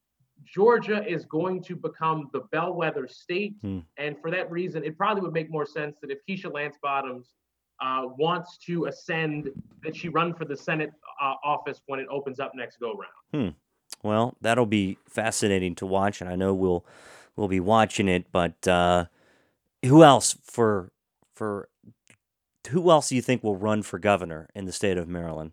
[0.45, 3.55] Georgia is going to become the bellwether state.
[3.61, 3.79] Hmm.
[3.97, 7.33] And for that reason, it probably would make more sense that if Keisha Lance Bottoms
[7.81, 9.49] uh, wants to ascend,
[9.83, 10.91] that she run for the Senate
[11.21, 13.53] uh, office when it opens up next go round.
[13.53, 14.07] Hmm.
[14.07, 16.85] Well, that'll be fascinating to watch, and I know we'll
[17.35, 18.31] we'll be watching it.
[18.31, 19.07] But uh,
[19.83, 20.93] who else for
[21.35, 21.67] for
[22.69, 25.51] who else do you think will run for governor in the state of Maryland?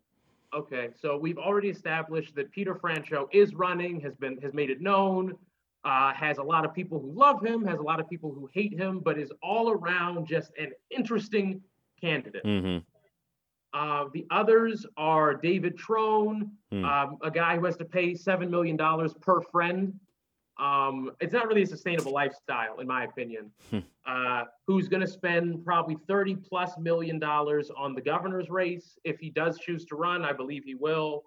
[0.56, 4.80] Okay, so we've already established that Peter Franchot is running, has been has made it
[4.80, 5.34] known,
[5.84, 8.48] uh, has a lot of people who love him, has a lot of people who
[8.54, 11.60] hate him, but is all around just an interesting
[12.00, 12.42] candidate.
[12.42, 12.78] Mm-hmm.
[13.74, 16.84] Uh, the others are David Trone, mm.
[16.84, 19.92] um, a guy who has to pay seven million dollars per friend
[20.58, 23.50] um, it's not really a sustainable lifestyle, in my opinion.
[23.70, 23.78] Hmm.
[24.06, 29.18] uh, who's going to spend probably 30 plus million dollars on the governor's race if
[29.18, 30.24] he does choose to run?
[30.24, 31.24] I believe he will.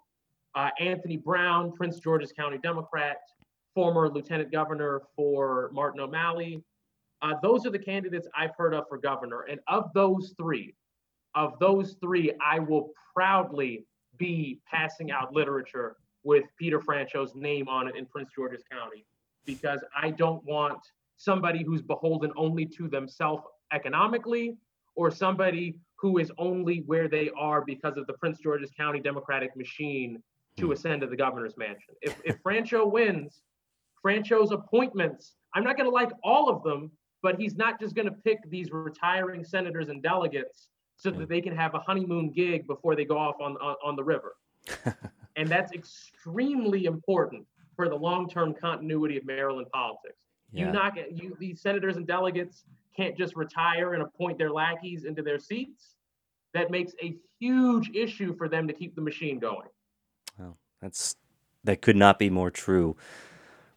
[0.54, 3.18] Uh, Anthony Brown, Prince George's County Democrat,
[3.72, 6.64] former lieutenant governor for Martin O'Malley.
[7.22, 9.42] Uh, those are the candidates I've heard of for governor.
[9.42, 10.74] And of those three,
[11.36, 13.84] of those three, I will proudly
[14.16, 19.04] be passing out literature with Peter Franchot's name on it in Prince George's County
[19.46, 20.80] because I don't want
[21.16, 24.56] somebody who's beholden only to themselves economically
[24.96, 29.54] or somebody who is only where they are because of the Prince George's County Democratic
[29.56, 30.22] machine
[30.56, 30.72] to hmm.
[30.72, 31.94] ascend to the governor's mansion.
[32.00, 33.42] If, if Franchot wins,
[34.04, 36.90] Franchot's appointments, I'm not going to like all of them,
[37.22, 41.24] but he's not just going to pick these retiring senators and delegates so that hmm.
[41.26, 44.36] they can have a honeymoon gig before they go off on, on, on the river.
[45.36, 47.46] and that's extremely important
[47.80, 50.26] for the long-term continuity of Maryland politics.
[50.52, 50.66] Yeah.
[50.66, 52.64] You knock it, you these senators and delegates
[52.94, 55.94] can't just retire and appoint their lackeys into their seats.
[56.52, 59.68] That makes a huge issue for them to keep the machine going.
[60.38, 61.16] Well, that's
[61.64, 62.96] that could not be more true.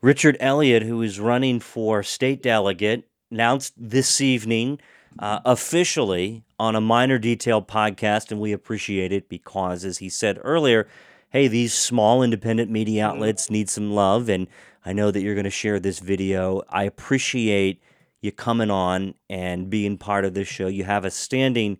[0.02, 4.82] Richard Elliot, who is running for state delegate, announced this evening
[5.18, 10.40] uh, officially on a Miner Detail podcast, and we appreciate it because, as he said
[10.44, 10.90] earlier,
[11.34, 13.16] hey, these small independent media mm-hmm.
[13.16, 14.48] outlets need some love, and
[14.86, 16.62] I know that you're going to share this video.
[16.70, 17.82] I appreciate
[18.22, 20.68] you coming on and being part of this show.
[20.68, 21.80] You have a standing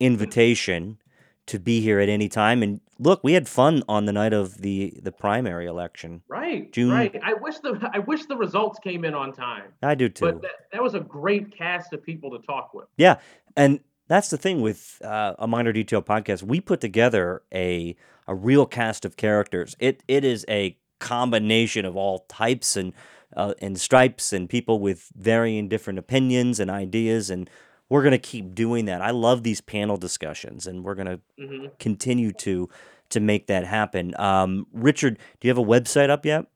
[0.00, 0.98] invitation
[1.46, 2.62] to be here at any time.
[2.62, 6.22] And look, we had fun on the night of the the primary election.
[6.26, 6.72] Right.
[6.72, 7.14] June- Right.
[7.22, 9.72] I wish the I wish the results came in on time.
[9.82, 10.24] I do too.
[10.26, 12.86] But that, that was a great cast of people to talk with.
[12.96, 13.16] Yeah,
[13.56, 16.42] and that's the thing with uh, a Miner Detail podcast.
[16.42, 17.96] We put together a
[18.26, 19.76] a real cast of characters.
[19.78, 22.92] It it is a combination of all types and
[23.36, 27.50] uh, and stripes and people with varying different opinions and ideas and
[27.88, 29.02] we're going to keep doing that.
[29.02, 32.68] I love these panel discussions and we're going to hmm continue to
[33.10, 34.14] to make that happen.
[34.18, 36.46] Um, Richard, do you have a website up yet?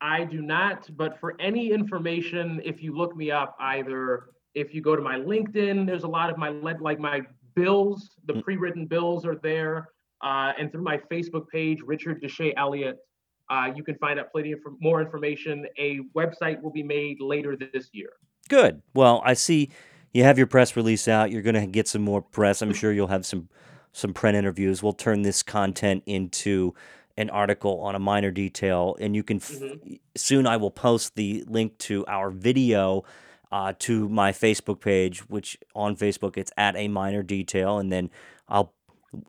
[0.00, 4.24] I do not, but for any information, if you look me up, either
[4.54, 7.22] if you go to my LinkedIn, there's a lot of my like my
[7.54, 8.42] bills, the Mm.
[8.44, 9.88] pre-written bills are there,
[10.22, 12.98] uh, and through my Facebook page, Richard DeShay Elliot,
[13.50, 15.66] uh, you can find out plenty of more information.
[15.78, 18.10] A website will be made later this year.
[18.48, 18.82] Good.
[18.94, 19.70] Well, I see
[20.12, 21.30] you have your press release out.
[21.30, 22.62] You're going to get some more press.
[22.62, 23.48] I'm sure you'll have some
[23.92, 24.82] some print interviews.
[24.82, 26.74] We'll turn this content into
[27.16, 30.00] an article on a Miner Detail, and you can f- Mhm.
[30.16, 30.48] soon.
[30.48, 33.04] I will post the link to our video
[33.54, 38.10] uh, to my Facebook page, which on Facebook it's at a Miner Detail, and then
[38.48, 38.72] I'll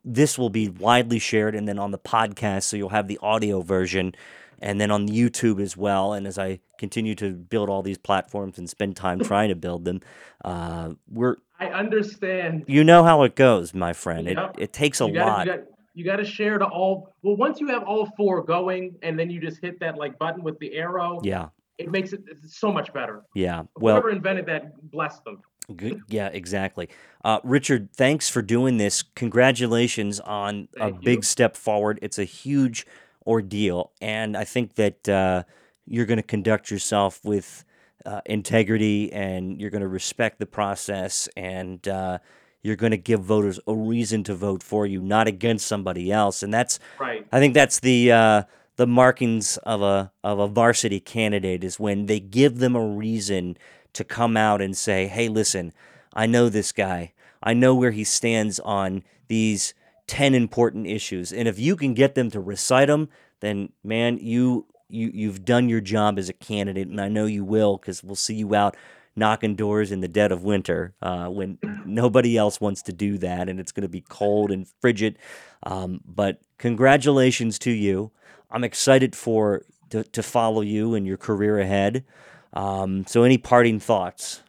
[0.04, 3.60] this will be widely shared, and then on the podcast, so you'll have the audio
[3.60, 4.16] version,
[4.58, 6.12] and then on YouTube as well.
[6.12, 9.84] And as I continue to build all these platforms and spend time trying to build
[9.84, 10.00] them,
[10.44, 12.64] uh, we're I understand.
[12.66, 14.26] you know how it goes, my friend.
[14.26, 14.56] It Yep.
[14.58, 15.46] it takes a you gotta, lot.
[15.46, 15.60] You got,
[15.94, 17.14] you got to share to all.
[17.22, 20.42] Well, once you have all four going, and then you just hit that like button
[20.42, 23.22] with the arrow, Yeah, it makes it so much better.
[23.34, 23.62] yeah.
[23.76, 25.40] Well, Whoever invented that, bless them.
[25.74, 26.00] Good.
[26.08, 26.88] Yeah, exactly.
[27.24, 29.02] Uh, Richard, thanks for doing this.
[29.02, 31.22] Congratulations on a Thank big you.
[31.22, 31.98] step forward.
[32.02, 32.86] It's a huge
[33.26, 35.42] ordeal, and I think that uh,
[35.86, 37.64] you're going to conduct yourself with
[38.04, 42.18] uh, integrity, and you're going to respect the process, and uh,
[42.62, 46.42] you're going to give voters a reason to vote for you, not against somebody else.
[46.44, 47.26] And that's Right.
[47.32, 48.42] I think that's the uh,
[48.76, 53.56] the markings of a of a varsity candidate is when they give them a reason
[53.94, 55.72] to come out and say, "Hey, listen,
[56.12, 57.12] I know this guy.
[57.42, 59.74] I know where he stands on these
[60.06, 63.08] ten important issues." And if you can get them to recite them,
[63.40, 67.44] then man, you you you've done your job as a candidate, and I know you
[67.44, 68.76] will because we'll see you out
[69.18, 73.48] knocking doors in the dead of winter uh, when nobody else wants to do that,
[73.48, 75.18] and it's going to be cold and frigid.
[75.62, 78.12] Um, but congratulations to you.
[78.50, 82.04] I'm excited for to, to follow you and your career ahead.
[82.52, 84.42] Um, so, any parting thoughts?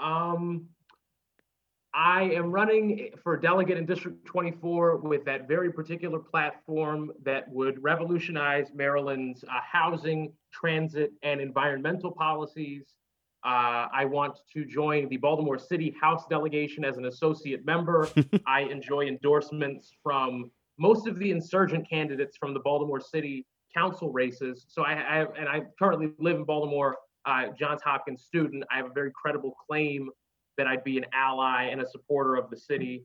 [0.00, 0.68] Um,
[1.94, 7.82] I am running for delegate in District 24 with that very particular platform that would
[7.82, 12.94] revolutionize Maryland's uh, housing, transit, and environmental policies.
[13.44, 18.08] Uh, I want to join the Baltimore City House delegation as an associate member.
[18.46, 24.64] I enjoy endorsements from most of the insurgent candidates from the Baltimore City council races.
[24.68, 28.64] So I, I have, and I currently live in Baltimore, uh, Johns Hopkins student.
[28.72, 30.10] I have a very credible claim
[30.56, 33.04] that I'd be an ally and a supporter of the city.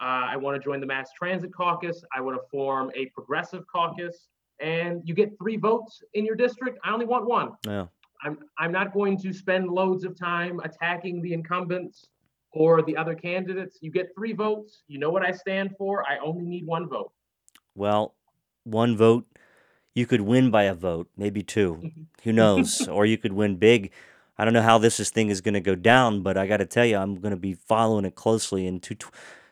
[0.00, 2.02] Uh, I want to join the Mass Transit Caucus.
[2.14, 4.28] I want to form a progressive caucus.
[4.60, 6.78] And you get three votes in your district.
[6.84, 7.52] I only want one.
[7.66, 7.86] Yeah.
[8.22, 12.08] I'm, I'm not going to spend loads of time attacking the incumbents
[12.52, 13.78] or the other candidates.
[13.80, 14.82] You get three votes.
[14.88, 16.04] You know what I stand for.
[16.08, 17.12] I only need one vote.
[17.74, 18.14] Well,
[18.64, 19.26] one vote,
[19.94, 21.90] you could win by a vote, maybe two.
[22.24, 22.86] Who knows?
[22.88, 23.92] or you could win big.
[24.38, 26.66] I don't know how this, thing is going to go down, but I got to
[26.66, 28.66] tell you, I'm going to be following it closely.
[28.66, 28.96] And to,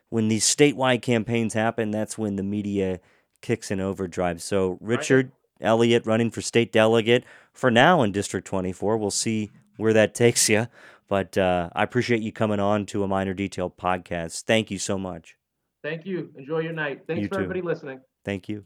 [0.09, 3.01] when these statewide campaigns happen, that's when the media
[3.43, 4.41] kicks in overdrive.
[4.41, 8.97] So, Richard Elliot running for state delegate for now in District 24.
[8.97, 10.69] We'll see where that takes you.
[11.09, 14.43] But uh, I appreciate you coming on to a Miner Detail podcast.
[14.45, 15.37] Thank you so much.
[15.83, 16.31] Thank you.
[16.37, 17.03] Enjoy your night.
[17.07, 17.41] Thanks You for too.
[17.45, 18.01] everybody listening.
[18.25, 18.65] Thank you.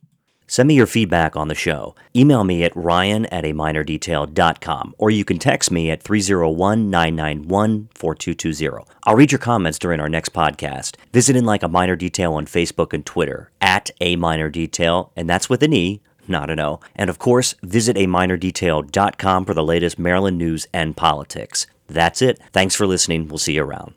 [0.49, 1.95] Send me your feedback on the show.
[2.17, 7.89] Email me at ryan at a minerdetail.com or you can text me at 301 991
[7.95, 8.85] 4220.
[9.05, 10.97] I'll read your comments during our next podcast.
[11.13, 15.31] Visit in like a Miner Detail on Facebook and Twitter at a minor detail, and
[15.31, 16.81] that's with an E, not an O.
[16.97, 21.67] And of course, visit a minerdetail.com for the latest Maryland news and politics.
[21.93, 22.41] That's it.
[22.53, 23.29] Thanks for listening.
[23.29, 23.95] We'll see you around.